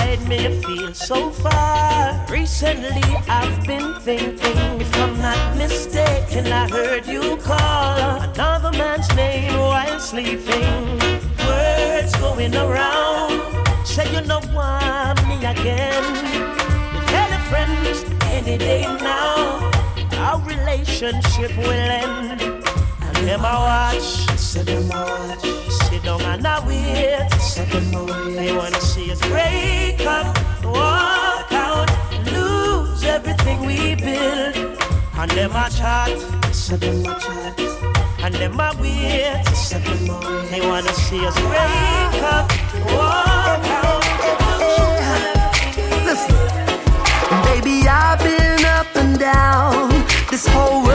beside 0.09 0.27
me, 0.27 0.61
feel 0.61 0.93
so 0.93 1.29
far. 1.29 2.25
Recently, 2.29 3.01
I've 3.27 3.65
been 3.65 3.95
thinking, 3.99 4.81
if 4.81 4.95
I'm 4.95 5.17
not 5.19 5.57
mistaken, 5.57 6.47
I 6.47 6.67
heard 6.69 7.05
you 7.07 7.37
call 7.37 8.21
another 8.21 8.71
man's 8.71 9.13
name 9.15 9.53
while 9.57 9.99
sleeping. 9.99 10.99
Words 11.47 12.15
going 12.17 12.55
around, 12.55 13.41
say 13.85 14.11
you 14.13 14.21
know 14.21 14.41
want 14.53 15.19
me 15.27 15.37
again. 15.45 16.03
You 16.93 17.01
tell 17.07 17.29
your 17.29 17.45
friends 17.49 18.05
any 18.31 18.57
day 18.57 18.83
now, 18.83 19.71
our 20.17 20.41
relationship 20.41 21.55
will 21.57 21.71
end. 21.71 22.41
And 22.41 23.27
them 23.27 23.45
I 23.45 23.93
watch, 23.93 24.37
say 24.37 24.63
them 24.63 24.91
I 24.91 25.03
watch, 25.03 25.38
and 26.29 26.45
I 26.45 26.65
wait, 26.67 27.29
them 27.71 28.37
I 28.37 28.55
wanna 28.55 28.79
see 28.81 29.11
us 29.11 29.19
break 29.27 29.99
up, 30.05 30.27
walk 30.63 31.51
out, 31.51 31.89
lose 32.31 33.03
everything 33.03 33.65
we 33.65 33.95
build. 33.95 34.55
And 35.17 35.31
them 35.31 35.51
I 35.53 35.69
chat, 35.69 36.09
them 36.79 37.07
I 37.07 37.13
chat. 37.19 37.59
And 38.23 38.35
them 38.35 38.59
I 38.59 38.69
wait, 38.79 39.43
them 39.71 40.51
They 40.51 40.61
wanna 40.61 40.93
see 40.93 41.25
us 41.25 41.37
break 41.49 42.23
up, 42.35 42.45
walk 42.93 43.65
out. 43.79 44.03
Listen, 46.05 46.35
baby, 47.45 47.87
I've 47.87 48.19
been 48.19 48.65
up 48.65 48.95
and 48.95 49.17
down. 49.19 49.89
This 50.29 50.45
whole 50.47 50.88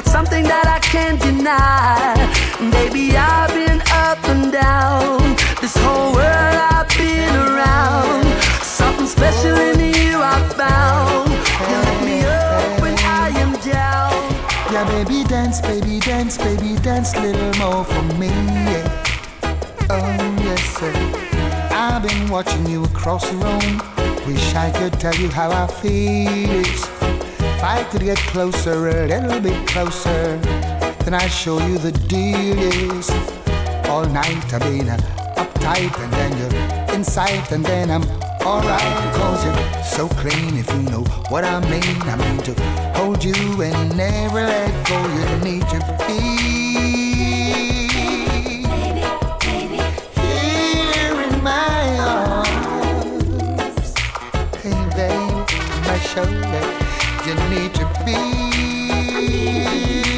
got 0.00 0.10
something 0.10 0.44
that 0.44 0.66
I 0.66 0.78
can't 0.78 1.20
deny. 1.20 2.16
Baby, 2.72 3.16
I've 3.16 3.52
been 3.52 3.80
up 3.92 4.22
and 4.32 4.50
down. 4.52 5.36
This 5.60 5.76
whole 5.76 6.12
world 6.14 6.56
I've 6.72 6.88
been 6.96 7.34
around. 7.36 8.24
Something 8.62 9.06
special 9.06 9.56
in 9.56 9.78
you 9.92 10.16
I 10.22 10.36
found. 10.56 11.28
You 11.68 11.76
lift 11.84 12.02
me 12.08 12.18
up 12.24 12.80
when 12.80 12.96
I 12.98 13.28
am 13.44 13.52
down. 13.60 14.16
Yeah, 14.72 14.84
baby, 14.88 15.24
dance, 15.24 15.60
baby, 15.60 16.00
dance, 16.00 16.38
baby, 16.38 16.76
dance, 16.80 17.14
little 17.16 17.52
more 17.60 17.84
for 17.84 18.02
me. 18.18 18.28
Yeah. 18.72 19.04
Oh, 19.90 20.36
yes, 20.46 20.62
sir. 20.78 20.92
I've 21.72 22.02
been 22.02 22.28
watching 22.30 22.66
you 22.66 22.84
across 22.84 23.28
the 23.28 23.36
room. 23.36 23.72
Wish 24.26 24.54
I 24.54 24.70
could 24.70 24.94
tell 24.98 25.14
you 25.16 25.28
how 25.28 25.50
I 25.50 25.66
feel. 25.66 27.19
If 27.60 27.64
I 27.64 27.84
could 27.90 28.00
get 28.00 28.16
closer, 28.16 28.88
a 28.88 29.06
little 29.06 29.38
bit 29.38 29.68
closer, 29.68 30.38
then 31.04 31.12
I 31.12 31.28
show 31.28 31.58
you 31.66 31.76
the 31.76 31.92
deal 31.92 32.58
is. 32.58 33.10
All 33.86 34.06
night 34.06 34.50
I've 34.54 34.62
been 34.62 34.86
uptight, 34.86 35.94
and 36.00 36.10
then 36.10 36.38
you're 36.38 36.94
inside, 36.94 37.52
and 37.52 37.62
then 37.62 37.90
I'm 37.90 38.04
alright 38.46 39.12
because 39.12 39.44
you're 39.44 39.84
so 39.84 40.08
clean. 40.08 40.56
If 40.56 40.70
you 40.72 40.88
know 40.90 41.04
what 41.28 41.44
I 41.44 41.60
mean, 41.68 42.00
I 42.08 42.16
mean 42.16 42.42
to 42.44 42.54
hold 42.96 43.22
you 43.22 43.60
and 43.60 43.94
never 43.94 44.40
let 44.40 44.88
go. 44.88 44.96
You 44.96 45.44
need 45.44 45.68
to 45.68 46.04
be 46.08 46.59
need 59.30 60.09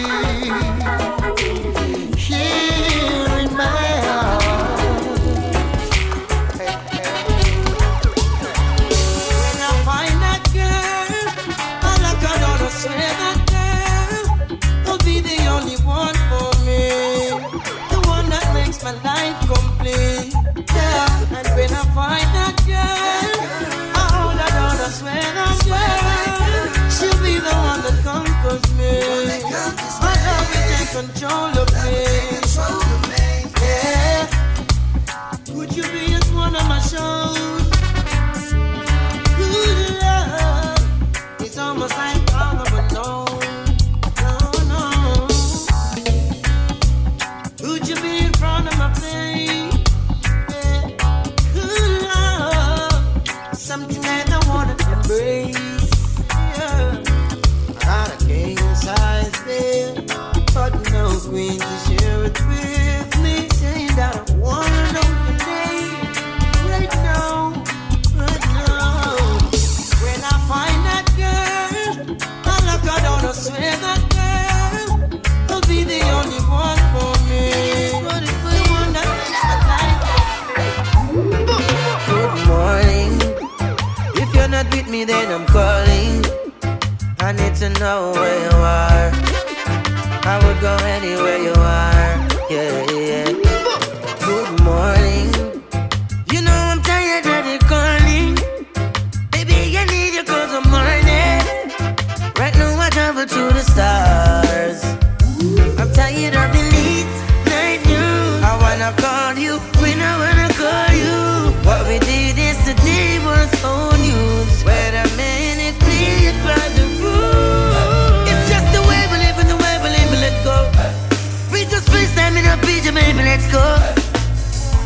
control 30.93 31.57
of 31.57 31.82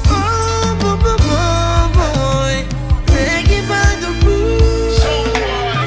Oh, 0.09 0.77
boy, 0.81 0.97
boy, 1.03 1.17
boy, 1.27 1.85
boy. 1.97 2.57
By 3.69 3.99
the 3.99 4.11
rules. 4.25 5.01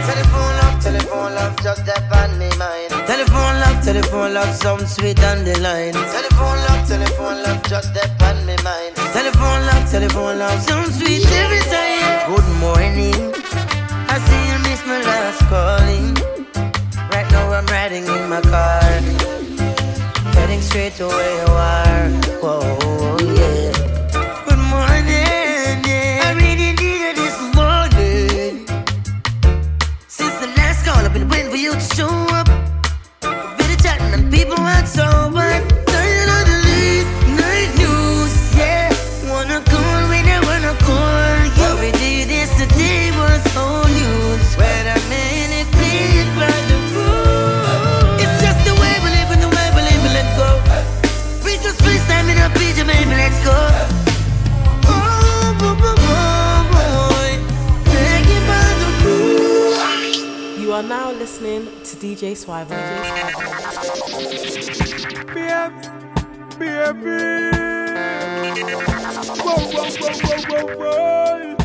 Telephone 0.06 0.54
love, 0.60 0.78
telephone 0.84 1.32
love, 1.36 1.56
just 1.64 1.86
that 1.86 2.04
on 2.12 2.38
me 2.38 2.50
mind. 2.58 2.90
Telephone 3.08 3.56
love, 3.62 3.84
telephone 3.84 4.34
love, 4.34 4.54
some 4.54 4.86
sweet 4.86 5.24
on 5.24 5.46
the 5.46 5.58
line. 5.60 5.94
Telephone 5.94 6.60
love, 6.68 6.88
telephone 6.88 7.44
love, 7.44 7.64
just 7.64 7.94
that 7.94 8.12
on 8.22 8.46
me 8.46 8.56
mind. 8.64 8.96
Telephone 9.16 9.66
love, 9.66 9.90
telephone 9.90 10.40
love, 10.40 10.60
some 10.62 10.92
sweet 10.92 11.26
every 11.32 11.64
time. 11.72 12.36
Good 12.36 12.50
morning. 12.60 13.16
I 14.12 14.20
see 14.28 14.44
you 14.52 14.60
miss 14.68 14.82
my 14.86 15.00
last 15.02 15.40
calling. 15.48 16.16
Right 17.14 17.30
now 17.32 17.52
I'm 17.54 17.66
riding 17.68 18.06
in 18.06 18.30
my 18.30 18.42
car, 18.42 18.84
heading 20.50 20.64
straight 20.64 20.94
to 20.94 21.08
where 21.08 21.46
you 21.46 21.54
are. 21.54 22.10
Whoa, 22.42 23.19
DJ 62.00 62.32
Swivo. 62.34 62.76
Baby. 66.58 67.20
Whoa, 69.44 69.58
whoa, 69.60 69.90
whoa, 70.00 70.16
whoa, 70.24 70.40
whoa, 70.50 70.66
whoa. 70.78 71.56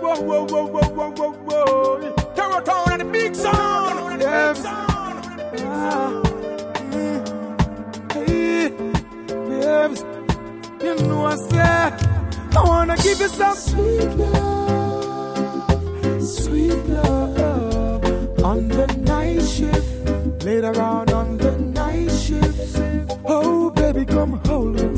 Whoa, 0.00 0.18
whoa, 0.20 0.42
whoa, 0.44 0.66
whoa, 0.66 0.88
whoa, 0.88 1.10
whoa, 1.10 1.32
whoa. 1.46 2.14
Terrortone 2.34 2.90
and 2.92 3.00
the 3.00 3.04
big 3.12 3.34
sound. 3.34 4.20
Yes. 4.20 4.62
Ah. 4.66 6.10
Mm. 6.90 7.20
Hey, 8.12 8.68
babes. 9.48 10.00
You 10.82 10.94
know 11.08 11.26
I 11.26 11.36
said 11.36 11.92
I 12.56 12.62
wanna 12.64 12.96
give 12.96 13.20
you 13.20 13.28
some 13.28 13.56
sweet 13.56 14.10
love, 14.16 15.72
sweet 16.22 16.84
love 16.86 17.55
on 18.46 18.68
the 18.68 18.86
night 19.12 19.42
shift. 19.42 20.44
Later 20.44 20.80
on 20.80 21.10
on 21.12 21.36
the 21.36 21.50
night 21.58 22.10
shift. 22.12 22.78
Oh, 23.24 23.70
baby, 23.70 24.04
come 24.04 24.34
hold 24.46 24.74
me 24.74 24.95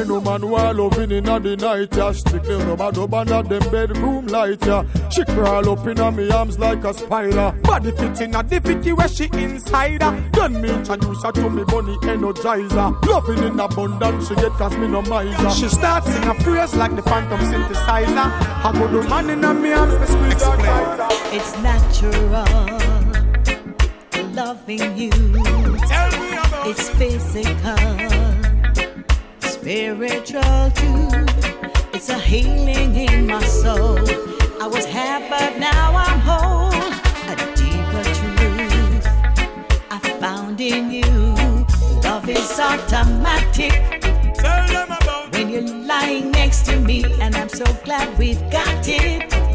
when 0.00 0.08
no 0.08 0.20
man 0.20 0.48
while 0.48 0.74
loving 0.74 1.10
in 1.10 1.24
the 1.24 1.56
night, 1.56 1.94
yeah. 1.96 2.12
Strictly 2.12 2.54
rubber 2.56 2.92
dub 2.92 3.14
under 3.14 3.42
them 3.42 3.70
bedroom 3.70 4.26
light, 4.26 4.64
yeah. 4.66 4.84
She 5.10 5.24
crawl 5.24 5.68
up 5.68 5.86
in 5.86 6.16
me 6.16 6.30
arms 6.30 6.58
like 6.58 6.84
a 6.84 6.94
spider. 6.94 7.54
Body 7.62 7.92
fit 7.92 8.20
in 8.20 8.34
a 8.34 8.42
difficulty 8.42 8.92
where 8.92 9.08
she 9.08 9.28
inside 9.32 10.02
her. 10.02 10.30
Then 10.32 10.60
me 10.60 10.70
introduce 10.70 11.22
her 11.22 11.32
to 11.32 11.50
me 11.50 11.64
bunny 11.64 11.96
energizer. 11.98 13.06
Loving 13.06 13.42
in 13.44 13.60
abundance, 13.60 14.28
she 14.28 14.34
get 14.36 14.52
cause 14.52 14.76
me 14.76 14.88
no 14.88 15.02
miser. 15.02 15.50
She 15.50 15.68
starts 15.68 16.10
sing 16.12 16.24
a 16.24 16.34
phrase 16.34 16.74
like 16.74 16.96
the 16.96 17.02
phantom 17.02 17.40
synthesizer. 17.40 18.30
I 18.64 18.72
go 18.72 18.88
the 18.88 19.08
man 19.08 19.30
in 19.30 19.40
me 19.40 19.72
arms, 19.72 19.98
me 19.98 20.06
squeeze 20.06 20.44
her 20.44 20.56
tighter. 20.56 21.08
It's 21.32 21.58
natural 21.62 22.90
loving 24.34 24.96
you. 24.96 25.10
Tell 25.10 26.10
me 26.20 26.32
about 26.32 26.66
it's 26.68 26.88
physical, 26.90 27.76
spiritual 29.60 30.70
too. 30.70 31.08
It's 31.92 32.08
a 32.08 32.18
healing 32.18 32.94
in 32.94 33.26
my 33.26 33.44
soul. 33.44 33.98
I 34.58 34.66
was 34.66 34.86
half, 34.86 35.28
but 35.28 35.58
now 35.58 35.92
I'm 35.94 36.18
whole. 36.20 36.72
A 37.32 37.36
deeper 37.54 38.04
truth 38.18 39.06
I 39.90 39.98
found 40.18 40.60
in 40.62 40.90
you. 40.90 41.12
Love 42.02 42.26
is 42.28 42.58
automatic. 42.58 43.74
Tell 44.34 44.66
them 44.66 44.92
about 44.92 45.30
when 45.32 45.50
you're 45.50 45.74
lying 45.84 46.30
next 46.30 46.64
to 46.66 46.80
me, 46.80 47.04
and 47.20 47.36
I'm 47.36 47.50
so 47.50 47.66
glad 47.84 48.18
we've 48.18 48.40
got 48.50 48.88
it. 48.88 49.49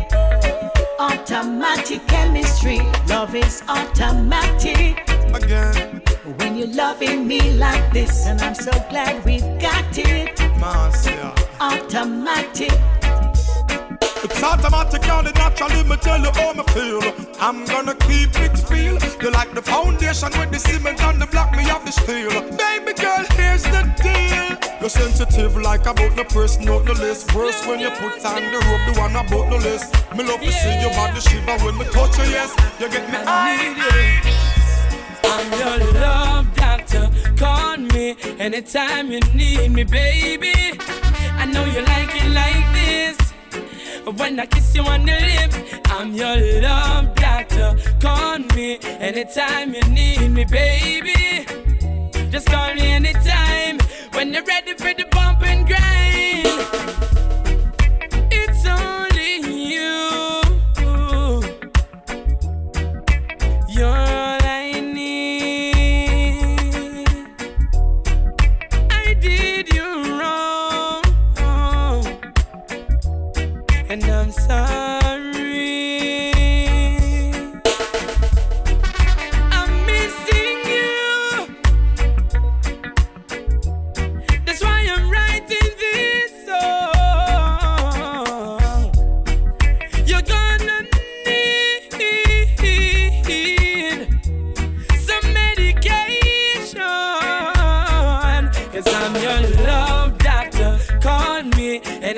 Automatic 0.99 2.07
chemistry, 2.07 2.79
love 3.09 3.35
is 3.35 3.63
automatic. 3.67 5.03
Again, 5.33 6.01
When 6.37 6.55
you're 6.55 6.67
loving 6.73 7.27
me 7.27 7.51
like 7.53 7.91
this, 7.91 8.25
and 8.25 8.41
I'm 8.41 8.55
so 8.55 8.71
glad 8.89 9.23
we've 9.25 9.41
got 9.59 9.85
it. 9.97 10.39
Marcia. 10.57 11.35
Automatic. 11.59 12.71
It's 14.23 14.41
automatic, 14.41 15.01
now 15.03 15.21
the 15.21 15.31
naturally 15.33 15.83
me 15.83 15.97
tell 15.97 16.19
you 16.19 16.31
how 16.31 16.53
me 16.53 16.63
feel. 16.73 17.01
I'm 17.39 17.65
gonna 17.65 17.95
keep 17.95 18.31
it 18.39 18.63
real. 18.69 18.97
You 19.21 19.31
like 19.31 19.53
the 19.53 19.61
foundation 19.61 20.29
with 20.39 20.51
the 20.51 20.59
cement 20.59 21.01
and 21.01 21.21
the 21.21 21.27
block, 21.27 21.51
me 21.51 21.63
have 21.63 21.85
the 21.85 21.91
steel. 21.91 22.31
Baby 22.57 22.93
girl, 22.93 23.25
here's 23.37 23.63
the. 23.63 23.94
You're 24.85 24.91
sensitive 24.91 25.57
like 25.57 25.87
about 25.87 26.15
the 26.15 26.23
press, 26.25 26.59
not 26.59 26.85
the 26.85 26.93
list. 26.93 27.33
Worse 27.33 27.65
when 27.65 27.79
you 27.79 27.89
put 27.89 28.23
on 28.23 28.35
the 28.35 28.59
rope, 28.69 28.93
the 28.93 29.01
one 29.01 29.15
about 29.15 29.49
the 29.49 29.57
list. 29.57 29.91
Me 30.15 30.23
love 30.23 30.39
to 30.41 30.51
see 30.51 30.79
your 30.79 30.91
body 30.91 31.19
shiver 31.21 31.57
when 31.65 31.75
me 31.79 31.85
touch 31.85 32.15
you, 32.19 32.25
yes. 32.25 32.53
You 32.79 32.87
get 32.91 33.09
me 33.09 33.17
high. 33.17 33.73
I'm 35.23 35.81
your 35.81 35.91
love 35.99 36.53
doctor. 36.53 37.09
Call 37.35 37.77
me 37.77 38.15
anytime 38.37 39.11
you 39.11 39.21
need 39.33 39.71
me, 39.71 39.85
baby. 39.85 40.53
I 40.77 41.47
know 41.47 41.65
you 41.65 41.81
like 41.81 42.11
it 42.13 42.29
like 42.29 42.65
this. 42.77 43.17
When 44.19 44.39
I 44.39 44.45
kiss 44.45 44.75
you 44.75 44.83
on 44.83 45.03
the 45.03 45.13
lips, 45.13 45.57
I'm 45.85 46.13
your 46.13 46.61
love 46.61 47.15
doctor. 47.15 47.75
Call 47.99 48.37
me 48.53 48.77
anytime 48.83 49.73
you 49.73 49.81
need 49.89 50.29
me, 50.29 50.45
baby. 50.45 51.47
Just 52.29 52.49
call 52.49 52.71
me 52.75 52.85
anytime 52.91 53.79
when 54.15 54.33
you're 54.33 54.43
ready 54.43 54.73
for 54.73 54.93
the 54.93 55.05
bump 55.11 55.41
and 55.43 55.67
grind. 55.67 56.47
It's 58.31 58.65
only 58.65 59.73
you. 59.73 60.24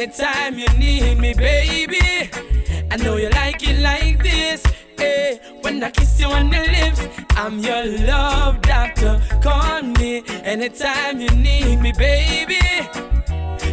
Anytime 0.07 0.57
you 0.57 0.67
need 0.79 1.17
me, 1.17 1.33
baby. 1.33 1.99
I 2.89 2.95
know 2.95 3.17
you 3.17 3.29
like 3.29 3.61
it 3.67 3.79
like 3.79 4.23
this. 4.23 4.63
Hey, 4.97 5.37
when 5.61 5.83
I 5.83 5.91
kiss 5.91 6.17
you 6.21 6.27
on 6.27 6.49
the 6.49 6.59
lips, 6.59 7.05
I'm 7.31 7.59
your 7.59 7.85
love 8.07 8.61
doctor. 8.61 9.21
Call 9.43 9.81
me 9.81 10.23
anytime 10.45 11.19
you 11.19 11.29
need 11.31 11.81
me, 11.81 11.91
baby. 11.91 12.61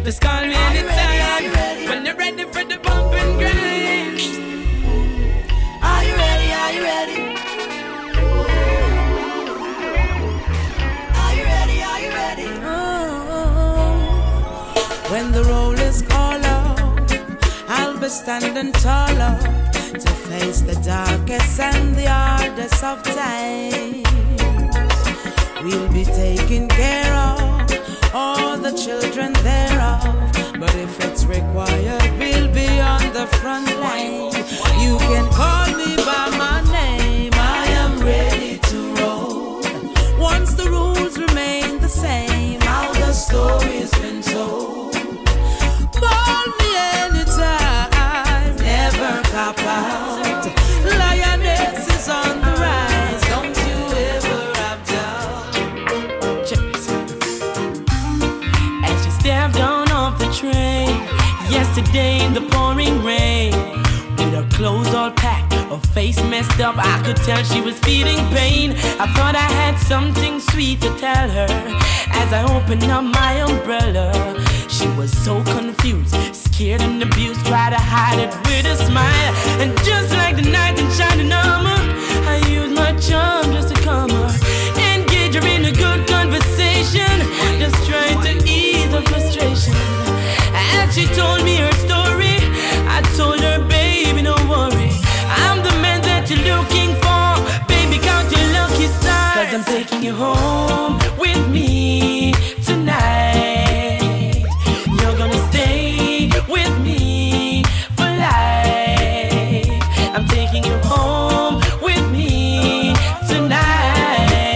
Just 0.03 0.19
call 0.21 0.41
me 0.45 0.55
anytime 0.55 1.87
when 1.87 2.05
you're 2.05 2.15
ready 2.15 2.43
for 2.43 2.65
the 2.65 2.79
bump 2.83 3.13
and 3.13 3.39
grind. 3.39 4.19
Are 5.81 6.03
you 6.03 6.15
ready? 6.15 6.51
Are 6.51 6.71
you 6.73 6.83
ready? 6.83 7.17
Are 11.15 11.33
you 11.37 11.43
ready? 11.45 11.81
Are 11.81 11.99
you 12.01 12.09
ready? 12.09 12.47
Oh, 12.61 13.31
oh, 13.31 13.55
oh. 14.75 15.11
When 15.11 15.31
the 15.31 15.43
roll 15.45 15.74
is 15.95 16.01
call 16.03 16.45
out, 16.45 17.11
I'll 17.67 17.97
be 17.97 18.09
standing 18.09 18.71
taller 18.73 19.37
to 20.03 20.11
face 20.29 20.61
the 20.61 20.75
darkest 20.83 21.59
and 21.59 21.95
the 21.95 22.07
hardest 22.09 22.83
of 22.83 23.01
times. 23.03 24.03
We'll 25.63 25.91
be 25.91 26.05
taking 26.05 26.67
care 26.67 27.13
of 27.13 27.39
all 28.13 28.57
the 28.57 28.73
children 28.85 29.33
thereof. 29.49 30.03
But 30.59 30.73
if 30.75 30.93
it's 31.05 31.25
required, 31.25 32.11
we'll 32.19 32.51
be 32.61 32.69
on 32.93 33.03
the 33.13 33.27
front 33.39 33.67
line. 33.79 34.33
You 34.83 34.97
can 35.11 35.25
call 35.39 35.67
me 35.81 35.95
by 36.09 36.25
my 36.43 36.57
name. 36.79 37.33
I 37.33 37.65
am 37.83 37.93
ready 38.11 38.57
to 38.69 38.79
roll. 39.01 39.61
Once 40.19 40.53
the 40.53 40.67
rules 40.69 41.17
remain 41.17 41.79
the 41.79 41.93
same, 42.05 42.59
how 42.61 42.91
the 42.93 43.11
story's 43.13 43.91
been 44.01 44.21
told. 44.21 44.74
Yesterday 61.75 62.25
in 62.25 62.33
the 62.33 62.41
pouring 62.51 63.03
rain, 63.03 63.51
with 64.15 64.33
her 64.33 64.47
clothes 64.51 64.93
all 64.93 65.11
packed, 65.11 65.53
her 65.53 65.79
face 65.93 66.17
messed 66.23 66.61
up, 66.61 66.75
I 66.77 67.01
could 67.03 67.17
tell 67.17 67.43
she 67.43 67.59
was 67.59 67.77
feeling 67.79 68.17
pain. 68.33 68.71
I 68.97 69.11
thought 69.13 69.35
I 69.35 69.49
had 69.61 69.77
something 69.77 70.39
sweet 70.39 70.79
to 70.81 70.89
tell 70.97 71.29
her 71.29 71.47
as 72.21 72.31
I 72.31 72.43
opened 72.55 72.83
up 72.83 73.03
my 73.03 73.41
umbrella. 73.41 74.07
She 74.69 74.87
was 74.95 75.11
so 75.11 75.43
confused, 75.43 76.15
scared 76.33 76.81
and 76.81 77.01
abused, 77.03 77.45
tried 77.45 77.71
to 77.71 77.81
hide 77.81 78.19
it 78.19 78.31
with 78.47 78.65
a 78.65 78.77
smile. 78.77 79.33
And 79.59 79.75
just 79.83 80.11
like 80.13 80.37
the 80.37 80.49
night 80.49 80.79
in 80.79 80.89
shining 80.91 81.31
armor, 81.31 81.81
I 82.23 82.37
used 82.47 82.73
my 82.73 82.93
charm 82.99 83.51
just 83.51 83.75
to 83.75 83.81
calm 83.81 84.09
her, 84.11 84.31
engage 84.93 85.35
her 85.35 85.45
in 85.45 85.65
a 85.65 85.73
good 85.73 86.07
conversation, 86.07 87.15
just 87.59 87.75
trying 87.85 88.21
to 88.21 88.49
ease 88.49 88.93
her 88.93 89.01
frustration. 89.01 89.73
As 90.57 90.95
she 90.95 91.05
told 91.07 91.34
taking 99.75 100.03
you 100.03 100.13
home 100.15 100.97
with 101.19 101.49
me 101.49 102.31
tonight. 102.63 104.41
You're 104.87 105.17
gonna 105.17 105.49
stay 105.49 106.29
with 106.47 106.79
me 106.79 107.61
for 107.97 108.05
life. 108.05 109.67
I'm 110.15 110.25
taking 110.29 110.63
you 110.63 110.77
home 110.77 111.55
with 111.81 112.09
me 112.09 112.93
tonight. 113.27 114.47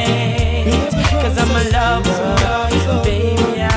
Cause 1.22 1.38
I'm 1.38 1.52
a 1.52 1.64
lover. 1.76 3.04
Baby, 3.04 3.62
I 3.62 3.70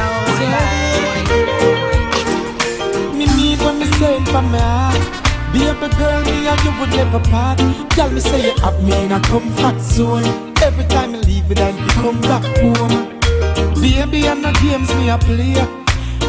Me 3.19 3.27
mean 3.35 3.59
when 3.59 3.81
me 3.81 3.86
say 3.98 4.19
it 4.19 4.28
from 4.28 4.47
my. 4.52 4.94
Baby 5.52 5.89
girl, 5.98 6.23
me 6.23 6.47
and 6.47 6.60
you 6.62 6.73
would 6.78 6.90
never 6.90 7.19
part. 7.31 7.59
Tell 7.90 8.10
me 8.12 8.20
say 8.20 8.47
you 8.47 8.55
have 8.60 8.81
me 8.85 8.93
in 9.05 9.10
a 9.10 9.20
comfort 9.23 9.81
zone. 9.81 10.51
Time 11.43 11.48
leave 11.48 11.51
it 11.51 11.60
and 11.60 11.78
you 11.78 11.86
come 12.02 12.20
back 12.20 12.44
home. 12.59 13.20
Baby, 13.81 14.28
I'm 14.28 14.43
not 14.43 14.55
games 14.60 14.94
me 14.94 15.10
a 15.10 15.19
play. 15.19 15.55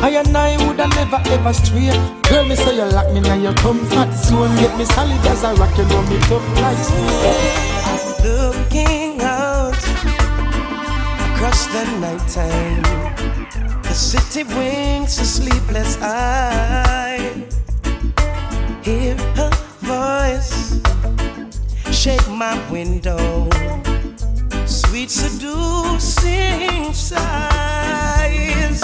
I 0.01 0.09
and 0.09 0.35
I 0.35 0.57
woulda 0.65 0.87
never 0.87 1.21
ever 1.25 1.53
stray. 1.53 1.91
Girl, 2.29 2.45
me 2.45 2.55
say 2.55 2.75
you 2.75 2.85
lock 2.85 3.11
me 3.11 3.17
in 3.17 3.41
your 3.41 3.53
comfort 3.55 4.13
zone. 4.13 4.55
Get 4.57 4.77
me 4.77 4.85
solid 4.85 5.25
as 5.27 5.43
a 5.43 5.53
rock, 5.55 5.77
you 5.77 5.85
know 5.85 6.01
me 6.03 6.19
tough 6.21 6.61
like 6.61 6.77
steel. 6.77 7.63
Looking 8.23 9.21
out 9.21 9.77
across 11.35 11.67
the 11.67 11.85
nighttime, 11.99 12.81
the 13.83 13.93
city 13.93 14.43
winks 14.43 15.19
a 15.19 15.25
sleepless 15.25 15.97
eye. 16.01 17.45
Hear 18.83 19.15
her 19.35 19.51
voice 19.81 20.81
shake 21.91 22.27
my 22.29 22.57
window, 22.69 23.47
sweet 24.93 25.09
seducing 25.09 26.93
sighs 26.93 28.79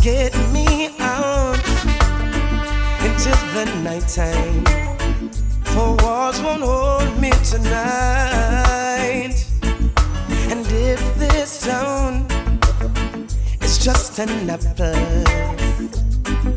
get 0.00 0.32
me 0.54 0.88
out 1.00 1.60
into 3.04 3.28
the 3.52 3.64
nighttime. 3.82 4.64
For 5.64 5.96
walls 6.02 6.40
won't 6.40 6.62
hold 6.62 7.20
me 7.20 7.30
tonight. 7.52 9.36
And 10.50 10.66
if 10.66 11.14
this 11.18 11.62
town 11.62 12.26
is 13.60 13.76
just 13.76 14.18
an 14.18 14.48
apple, 14.48 15.24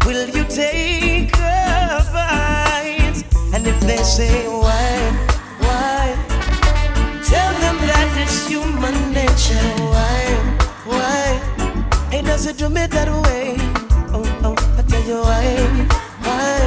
will 0.06 0.30
you 0.30 0.46
take 0.46 1.36
a 1.36 2.06
bite? 2.14 3.22
And 3.54 3.68
if 3.68 3.78
they 3.82 3.98
say 3.98 4.48
why, 4.48 4.64
why? 5.28 5.37
Why? 12.38 12.44
Hey, 12.44 12.46
does 12.46 12.46
it 12.46 12.58
do 12.58 12.70
me 12.70 12.86
that 12.86 13.10
way? 13.26 13.56
Oh, 14.14 14.22
oh, 14.44 14.56
I 14.78 14.82
tell 14.84 15.04
you 15.10 15.22
why, 15.22 15.58
why? 16.22 16.60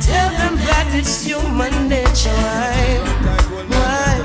Tell 0.00 0.30
them 0.30 0.54
that 0.62 0.94
it's 0.94 1.24
human 1.26 1.88
nature. 1.88 2.30
Why, 2.30 3.42
why? 3.66 4.22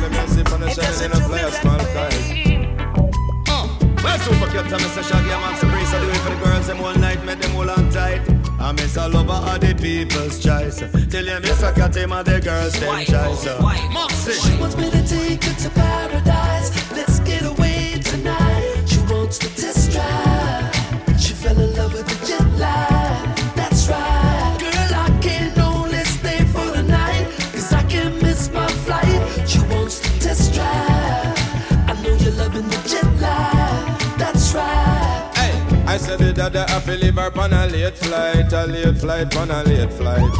It 0.70 0.76
doesn't 0.76 1.12
do 1.14 1.20
me 1.30 1.42
that 1.42 1.66
uh, 3.48 3.68
Well, 4.04 4.20
super 4.20 4.48
cute, 4.52 4.70
tell 4.70 4.78
me 4.78 4.86
say 4.86 5.02
Shaggy 5.02 5.32
and 5.32 5.42
Maxi 5.44 5.68
Priest 5.72 5.94
I 5.96 6.00
do 6.00 6.10
it 6.10 6.18
for 6.18 6.30
the 6.30 6.36
girls, 6.46 6.68
them 6.68 6.80
all 6.82 6.96
night, 6.96 7.26
make 7.26 7.40
them 7.40 7.56
all 7.56 7.70
on 7.70 7.90
tight 7.90 8.22
I 8.60 8.72
miss 8.72 8.98
a 8.98 9.08
lover 9.08 9.34
of 9.34 9.60
the 9.60 9.74
people's 9.74 10.38
choice 10.40 10.78
Till 11.10 11.26
you 11.26 11.40
miss 11.40 11.64
a 11.64 11.74
cat, 11.74 11.96
him 11.96 12.12
of 12.12 12.26
the 12.26 12.40
girls, 12.40 12.80
them 12.80 13.04
choice 13.04 13.46
Moxie 13.92 14.34
She 14.34 14.56
wants 14.60 14.78
me 14.78 14.92
to 14.92 15.08
take 15.08 15.44
her 15.44 15.56
to 15.56 15.70
paradise. 15.72 16.79
Dada 36.50 36.76
I 36.76 36.80
feel 36.80 36.98
leave 36.98 37.16
her 37.16 37.40
on 37.40 37.54
a 37.54 37.68
late 37.68 37.98
flight 37.98 38.54
A 38.54 38.66
late 38.66 38.98
flight, 38.98 39.36
on 39.38 39.52
a 39.52 39.64
late 39.64 39.94
flight 39.94 40.34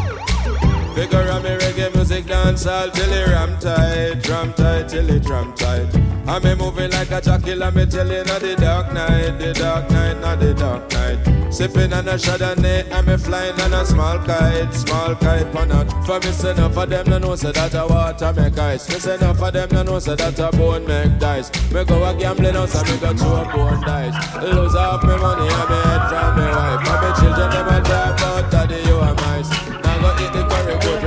Figure 0.94 1.28
of 1.30 1.42
me 1.42 1.50
reggae 1.50 1.94
music 1.94 2.26
dance 2.26 2.66
all 2.66 2.90
till 2.90 3.12
it 3.12 3.28
ram 3.28 3.58
tight 3.58 4.28
Ram 4.28 4.52
tight 4.52 4.88
till 4.88 5.08
it 5.08 5.28
ram 5.28 5.52
tight 5.54 5.94
And 6.26 6.44
me 6.44 6.54
moving 6.54 6.90
like 6.90 7.10
a 7.10 7.20
jockey, 7.20 7.60
I 7.60 7.70
me 7.70 7.86
tell 7.86 8.06
you, 8.06 8.24
not 8.24 8.40
the 8.40 8.56
dark 8.56 8.92
night, 8.92 9.38
the 9.38 9.52
dark 9.52 9.90
night, 9.90 10.20
not 10.20 10.38
the 10.38 10.54
dark 10.54 10.92
night. 10.92 11.19
Sipping 11.60 11.92
on 11.92 12.08
a 12.08 12.14
Chardonnay, 12.14 12.90
and 12.90 13.06
me 13.06 13.18
flying 13.18 13.60
on 13.60 13.74
a 13.74 13.84
small 13.84 14.18
kite, 14.20 14.72
small 14.72 15.14
kite 15.16 15.54
on 15.54 15.70
a. 15.70 15.84
For 16.06 16.18
me 16.18 16.32
say 16.32 16.52
enough 16.52 16.74
of 16.78 16.88
them 16.88 17.10
no 17.10 17.18
know 17.18 17.36
say 17.36 17.52
that 17.52 17.74
a 17.74 17.86
water 17.86 18.32
make 18.32 18.56
ice. 18.56 18.88
Me 18.88 18.94
say 18.98 19.16
enough 19.16 19.42
of 19.42 19.52
them 19.52 19.68
no 19.70 19.82
know 19.82 19.98
say 19.98 20.14
that 20.14 20.38
a 20.38 20.56
bone 20.56 20.86
make 20.86 21.18
dice. 21.18 21.52
Me 21.70 21.84
go 21.84 22.02
a 22.02 22.14
gambling 22.16 22.54
house 22.54 22.74
and 22.76 22.88
me 22.88 22.96
go 22.96 23.12
throw 23.12 23.42
a 23.42 23.44
bone 23.52 23.80
dice. 23.82 24.16
Lose 24.40 24.72
half 24.72 25.02
me 25.04 25.14
money 25.20 25.52
and 25.52 25.68
me 25.68 25.76
head 25.84 26.02
from 26.08 26.32
me 26.40 26.48
wife. 26.48 26.80
And 26.80 27.00
me 27.04 27.10
children 27.20 27.52
a 27.52 27.76
talk 27.84 28.16
about 28.16 28.50
daddy 28.50 28.80
you 28.88 28.96
are 28.96 29.14
mice. 29.20 29.50
Now 29.84 30.00
go 30.00 30.16
eat 30.16 30.32
the 30.32 30.42
curry 30.48 30.80
goat 30.80 30.99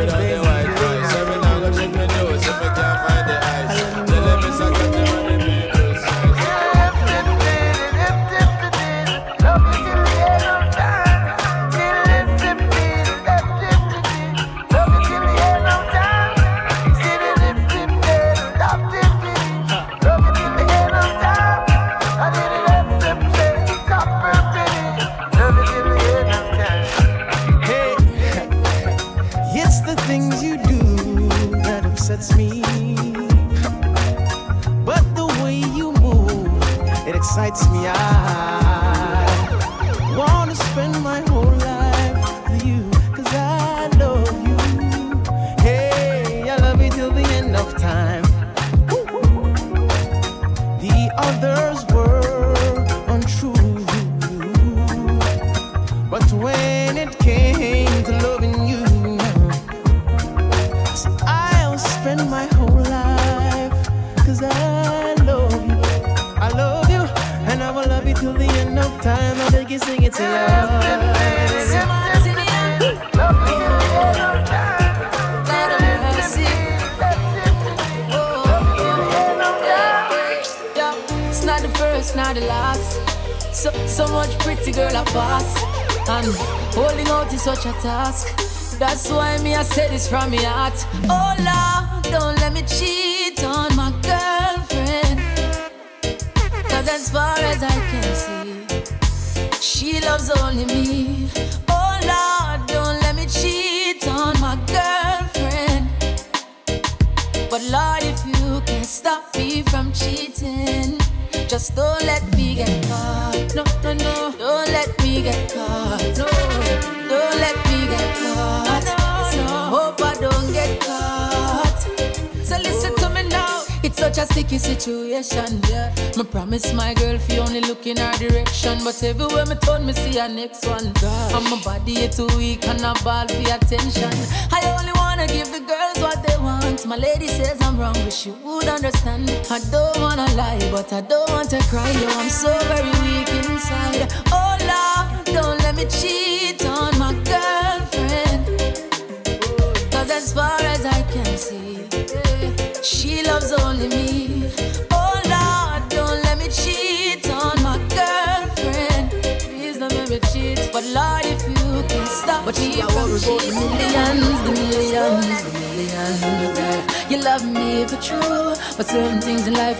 next 130.28 130.66
one. 130.68 130.94
And 131.34 131.50
my 131.50 131.62
body 131.64 132.08
too 132.10 132.28
weak 132.38 132.68
and 132.68 132.82
I 132.82 132.94
ball 133.04 133.28
for 133.28 133.56
attention. 133.56 134.12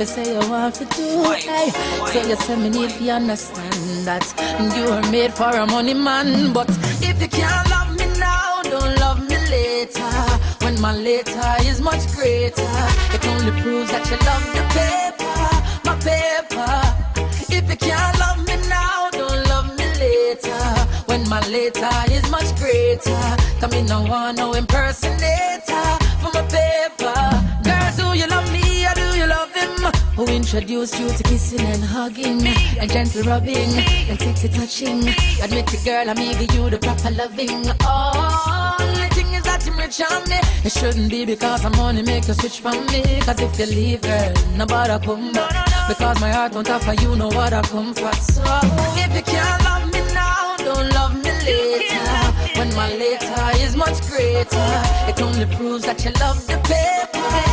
I 0.04 0.06
say 0.06 0.36
I 0.36 0.50
want 0.50 0.76
to 0.76 0.86
do. 1.00 1.32
Hey, 1.32 1.70
so 2.12 2.28
you 2.28 2.36
say 2.36 2.58
me 2.58 2.68
need 2.68 2.90
to 2.90 3.10
understand 3.10 4.06
that 4.06 4.26
you 4.76 4.84
are 4.90 5.02
made 5.10 5.34
for 5.34 5.48
a 5.48 5.66
money 5.66 5.94
man. 5.94 6.52
But 6.52 6.68
if 7.00 7.22
you 7.22 7.30
can't 7.30 7.70
love 7.70 7.98
me 7.98 8.06
now, 8.20 8.62
don't 8.64 9.00
love 9.00 9.22
me 9.22 9.38
later. 9.48 10.12
When 10.60 10.78
my 10.82 10.94
later 10.94 11.56
is 11.62 11.80
much 11.80 12.04
greater, 12.18 12.76
it 13.16 13.26
only 13.28 13.54
proves 13.62 13.92
that 13.92 14.04
you 14.12 14.18
love 14.28 14.44
the 14.52 14.64
paper, 14.76 15.40
my 15.88 15.96
paper. 16.04 16.74
If 17.56 17.70
you 17.70 17.78
can't 17.78 18.20
love 18.20 18.46
me 18.46 18.58
now, 18.68 19.10
don't 19.10 19.48
love 19.48 19.70
me 19.78 19.86
later. 20.04 20.64
When 21.06 21.30
my 21.30 21.40
later 21.48 21.96
is 22.12 22.30
much 22.30 22.54
greater, 22.58 23.24
come 23.62 23.72
in 23.72 23.86
no 23.86 24.02
one 24.02 24.36
no 24.36 24.52
impersonator 24.52 25.86
for 26.20 26.32
my 26.34 26.46
paper. 26.52 27.43
Who 30.16 30.28
introduced 30.28 31.00
you 31.00 31.10
to 31.10 31.24
kissing 31.24 31.62
and 31.62 31.84
hugging 31.84 32.46
and 32.46 32.92
gentle 32.92 33.24
rubbing 33.24 33.74
and 34.10 34.20
sexy 34.22 34.48
touching? 34.48 35.08
Admit 35.42 35.74
it, 35.74 35.84
girl, 35.84 36.08
I'm 36.08 36.16
giving 36.16 36.52
you 36.52 36.70
the 36.70 36.78
proper 36.78 37.10
loving. 37.10 37.64
The 37.64 39.10
thing 39.16 39.34
is 39.34 39.44
that 39.44 39.66
you 39.66 39.74
rich 39.74 40.00
on 40.02 40.30
me. 40.30 40.38
It 40.64 40.72
shouldn't 40.72 41.10
be 41.10 41.26
because 41.26 41.66
I'm 41.66 41.72
money 41.78 42.04
make 42.04 42.28
you 42.28 42.36
switch 42.36 42.60
from 42.60 42.86
me. 42.88 43.22
Cause 43.22 43.42
if 43.42 43.58
you 43.58 43.66
leave, 43.66 44.02
girl, 44.02 44.34
nobody 44.56 45.04
come 45.04 45.32
back. 45.32 45.88
Because 45.88 46.22
my 46.22 46.32
heart 46.32 46.54
won't 46.54 46.70
offer 46.70 46.94
you 46.94 47.16
know 47.16 47.30
what 47.30 47.52
I 47.52 47.64
come 47.64 47.96
for. 47.96 48.14
So 48.14 48.44
if 49.02 49.16
you 49.16 49.24
can't 49.24 49.64
love 49.64 49.92
me 49.92 50.00
now, 50.14 50.56
don't 50.58 50.94
love 50.94 51.16
me 51.16 51.32
later. 51.42 52.60
When 52.60 52.70
my 52.76 52.88
later 52.96 53.50
is 53.66 53.76
much 53.76 54.00
greater, 54.08 54.70
it 55.10 55.20
only 55.20 55.48
proves 55.56 55.86
that 55.86 56.06
you 56.06 56.12
love 56.22 56.46
the 56.46 56.58
paper. 56.70 57.53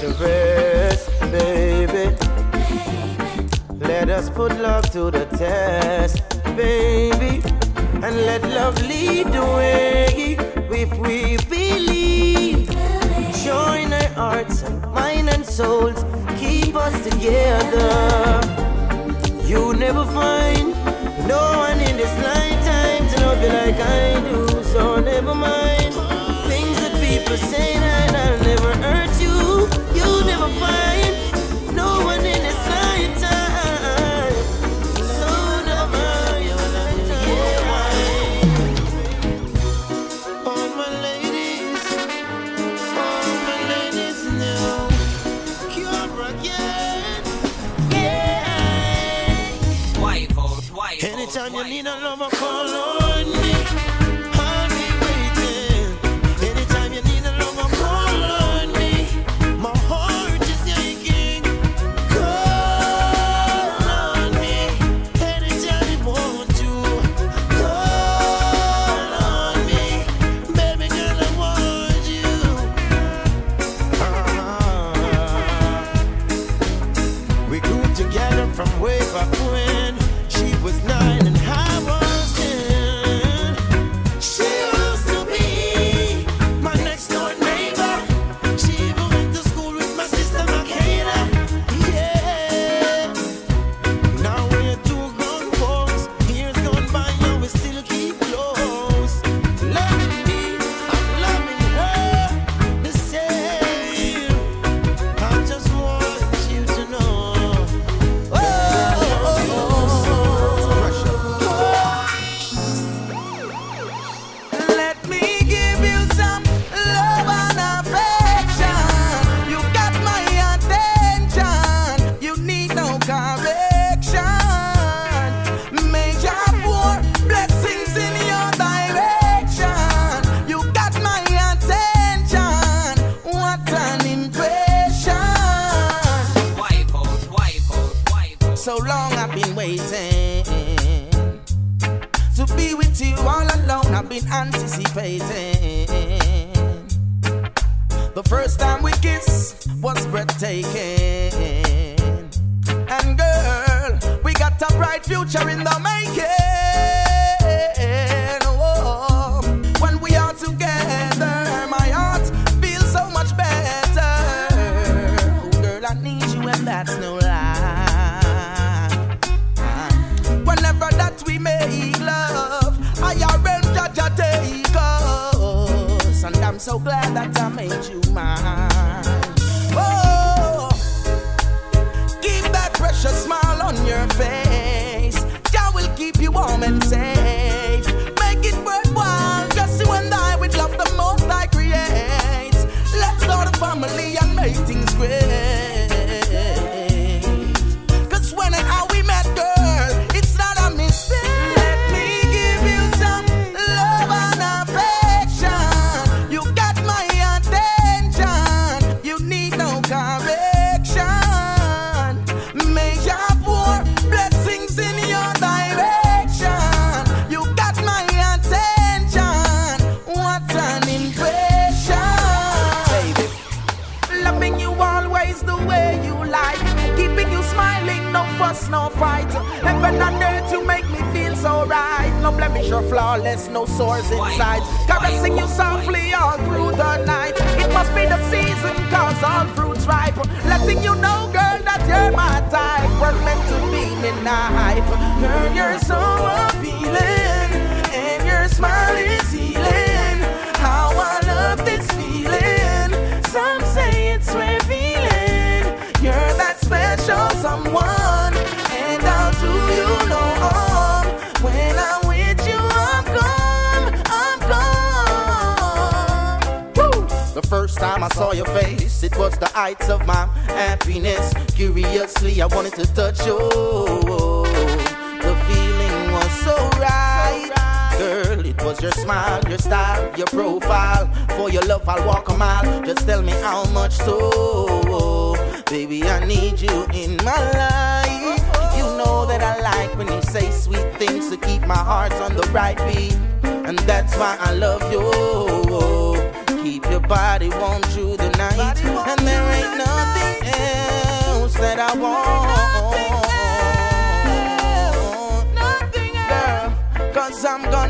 to 0.00 0.08
rest, 0.22 1.10
baby. 1.32 2.14
Let 3.80 4.08
us 4.08 4.30
put 4.30 4.52
love 4.60 4.88
to 4.92 5.10
the 5.10 5.26
test, 5.36 6.22
baby. 6.56 7.42
And 8.04 8.14
let 8.28 8.42
love 8.44 8.80
lead 8.82 9.26
the 9.26 9.42
way 9.42 10.36
if 10.70 10.96
we 10.98 11.36
believe. 11.48 12.68
Join 13.44 13.92
our 13.92 14.08
hearts 14.14 14.62
and 14.62 14.80
mind 14.92 15.30
and 15.30 15.44
souls, 15.44 16.04
keep 16.38 16.76
us 16.76 16.94
together. 17.02 18.40
You 19.44 19.74
never 19.74 20.04
find 20.04 20.70
no 21.26 21.42
one 21.66 21.80
in 21.80 21.96
this 21.96 22.14
lifetime 22.22 23.08
to 23.10 23.26
love 23.26 23.42
you 23.42 23.48
like 23.48 23.80
I 23.80 24.20
do. 24.30 24.62
So 24.62 25.00
never 25.00 25.34
mind 25.34 26.07
people 27.28 27.46
say 27.48 27.74
that 27.78 28.14
I'll 28.14 28.40
never 28.42 28.72
hurt 28.76 29.20
you. 29.20 29.68
You 29.94 30.24
never 30.24 30.48
find 30.58 31.14
no 31.76 32.00
one 32.02 32.24
in 32.24 32.40
this 32.42 32.56
lifetime. 32.72 34.32
So 34.96 35.28
never 35.66 35.88
mind. 35.92 36.48
Yeah. 37.28 37.68
All 40.46 40.68
my 40.80 40.88
ladies, 41.02 41.84
all 43.04 43.28
my 43.48 43.58
ladies 43.72 44.20
now. 44.44 44.88
Cure 45.68 46.12
again. 46.32 47.22
Yeah. 47.90 48.48
Anytime 51.02 51.52
you 51.54 51.64
need 51.64 51.86
a 51.86 51.88
lover, 52.00 52.30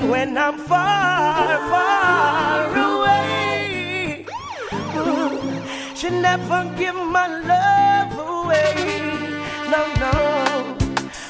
even 0.00 0.10
when 0.10 0.38
I'm 0.38 0.58
far, 0.58 1.46
far 1.70 2.76
away. 2.76 4.24
Ooh, 4.96 5.94
she 5.94 6.10
never 6.10 6.72
give 6.76 6.94
my 6.94 7.26
love 7.52 8.12
away. 8.18 8.74
No, 9.70 9.82
no. 9.98 10.76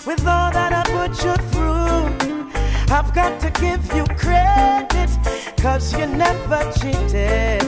With 0.07 0.27
all 0.27 0.51
that 0.53 0.73
I 0.73 0.83
put 0.85 1.25
you 1.25 1.35
through, 1.51 2.51
I've 2.95 3.15
got 3.15 3.41
to 3.41 3.51
give 3.61 3.85
you 3.95 4.05
credit. 4.17 5.11
Cause 5.59 5.93
you 5.93 6.07
never 6.07 6.61
cheated. 6.79 7.63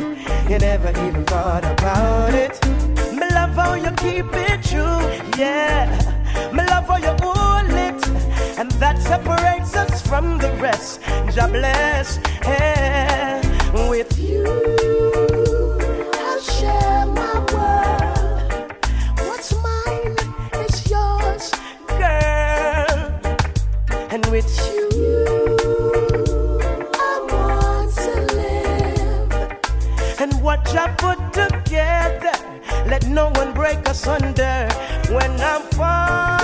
You 0.48 0.58
never 0.58 0.90
even 1.06 1.24
thought 1.24 1.64
about 1.64 2.34
it. 2.34 2.58
Me 3.12 3.28
love, 3.30 3.54
how 3.54 3.74
you 3.74 3.90
keep 3.92 4.26
it 4.32 4.62
true. 4.62 5.00
Yeah. 5.38 5.86
Me 6.52 6.64
love, 6.66 6.86
how 6.86 6.96
you 6.96 7.41
and 8.62 8.70
that 8.78 8.96
separates 9.02 9.74
us 9.74 10.00
from 10.06 10.38
the 10.38 10.48
rest. 10.66 11.00
Jah 11.34 11.48
bless 11.48 12.18
hey, 12.48 13.40
with 13.90 14.16
you. 14.16 14.44
I 16.30 16.32
share 16.54 17.06
my 17.20 17.34
world. 17.52 18.72
What's 19.26 19.50
mine 19.66 20.16
is 20.64 20.76
yours, 20.94 21.44
girl, 22.02 22.98
and 24.14 24.24
with 24.26 24.50
you. 24.68 24.86
I 27.08 27.12
want 27.32 27.90
to 28.04 28.14
live. 28.42 29.32
And 30.22 30.32
what 30.40 30.62
I 30.82 30.86
put 31.04 31.18
together, 31.32 32.36
let 32.86 33.08
no 33.08 33.24
one 33.40 33.52
break 33.54 33.88
us 33.88 34.06
under 34.06 34.68
when 35.10 35.32
I'm 35.40 35.62
far. 35.78 36.41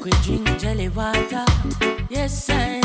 make 0.00 0.14
we 0.14 0.22
drink 0.22 0.58
jelly 0.58 0.88
water. 0.88 1.44
Yes, 2.08 2.48
I. 2.50 2.80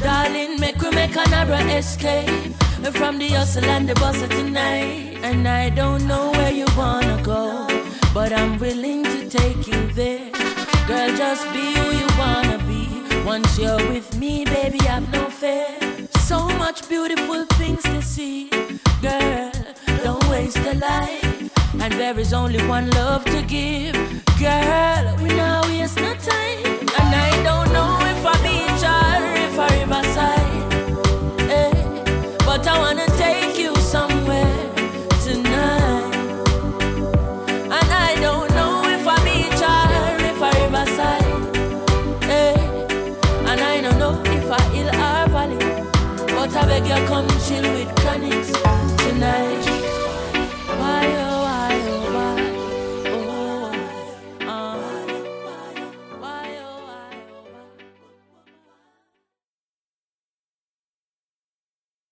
Darling, 0.00 0.58
make 0.60 0.80
we 0.80 0.90
make 0.90 1.14
another 1.16 1.60
escape 1.68 2.54
from 2.92 3.18
the 3.18 3.28
hustle 3.28 3.64
and 3.64 3.88
the 3.88 3.94
bustle 3.94 4.28
tonight. 4.28 5.18
And 5.22 5.46
I 5.48 5.70
don't 5.70 6.06
know 6.06 6.30
where 6.32 6.52
you 6.52 6.66
wanna 6.76 7.20
go, 7.22 7.66
but 8.12 8.32
I'm 8.32 8.58
willing 8.58 9.04
to 9.04 9.28
take 9.28 9.66
you 9.66 9.86
there. 9.92 10.30
Girl, 10.86 11.10
just 11.16 11.44
be 11.52 11.74
who 11.74 11.90
you 12.00 12.08
wanna 12.18 12.58
be. 12.66 13.24
Once 13.24 13.58
you're 13.58 13.84
with 13.88 14.16
me, 14.16 14.44
baby, 14.44 14.80
I've 14.80 15.10
no 15.12 15.30
fear. 15.30 15.68
So 16.28 16.48
much 16.58 16.88
beautiful 16.88 17.46
things 17.58 17.82
to 17.84 18.02
see, 18.02 18.50
girl. 19.00 19.52
Don't 20.04 20.28
waste 20.28 20.58
a 20.58 20.74
life. 20.74 21.41
And 21.82 21.92
there 21.94 22.16
is 22.16 22.32
only 22.32 22.64
one 22.68 22.88
love 22.90 23.24
to 23.24 23.42
give. 23.42 23.94
Girl, 24.38 25.16
we 25.20 25.30
now 25.30 25.62
waste 25.66 25.96
no 25.96 26.14
time. 26.14 26.78
And 26.98 27.10
I 27.26 27.30
don't 27.42 27.72
know 27.72 27.98
if 28.12 28.24
I 28.24 28.36
beach 28.46 28.84
or 28.96 29.22
if 29.46 29.58
I 29.58 29.68
riverside. 29.80 30.52
Eh, 31.50 31.72
but 32.46 32.64
I 32.68 32.78
wanna 32.78 33.06
take 33.18 33.58
you 33.58 33.74
somewhere 33.94 34.54
tonight. 35.24 36.14
And 37.76 37.88
I 38.08 38.14
don't 38.20 38.50
know 38.58 38.74
if 38.96 39.04
I 39.04 39.18
beach 39.26 39.62
or 39.74 40.22
if 40.30 40.40
I 40.40 40.52
riverside. 40.62 41.26
Eh, 42.30 42.56
and 43.50 43.60
I 43.60 43.80
don't 43.80 43.98
know 43.98 44.14
if 44.38 44.48
I 44.48 44.62
hill 44.74 44.88
or 44.88 45.28
valley. 45.34 45.58
But 46.28 46.54
I 46.56 46.64
beg 46.64 46.86
you 46.86 47.08
come. 47.08 47.31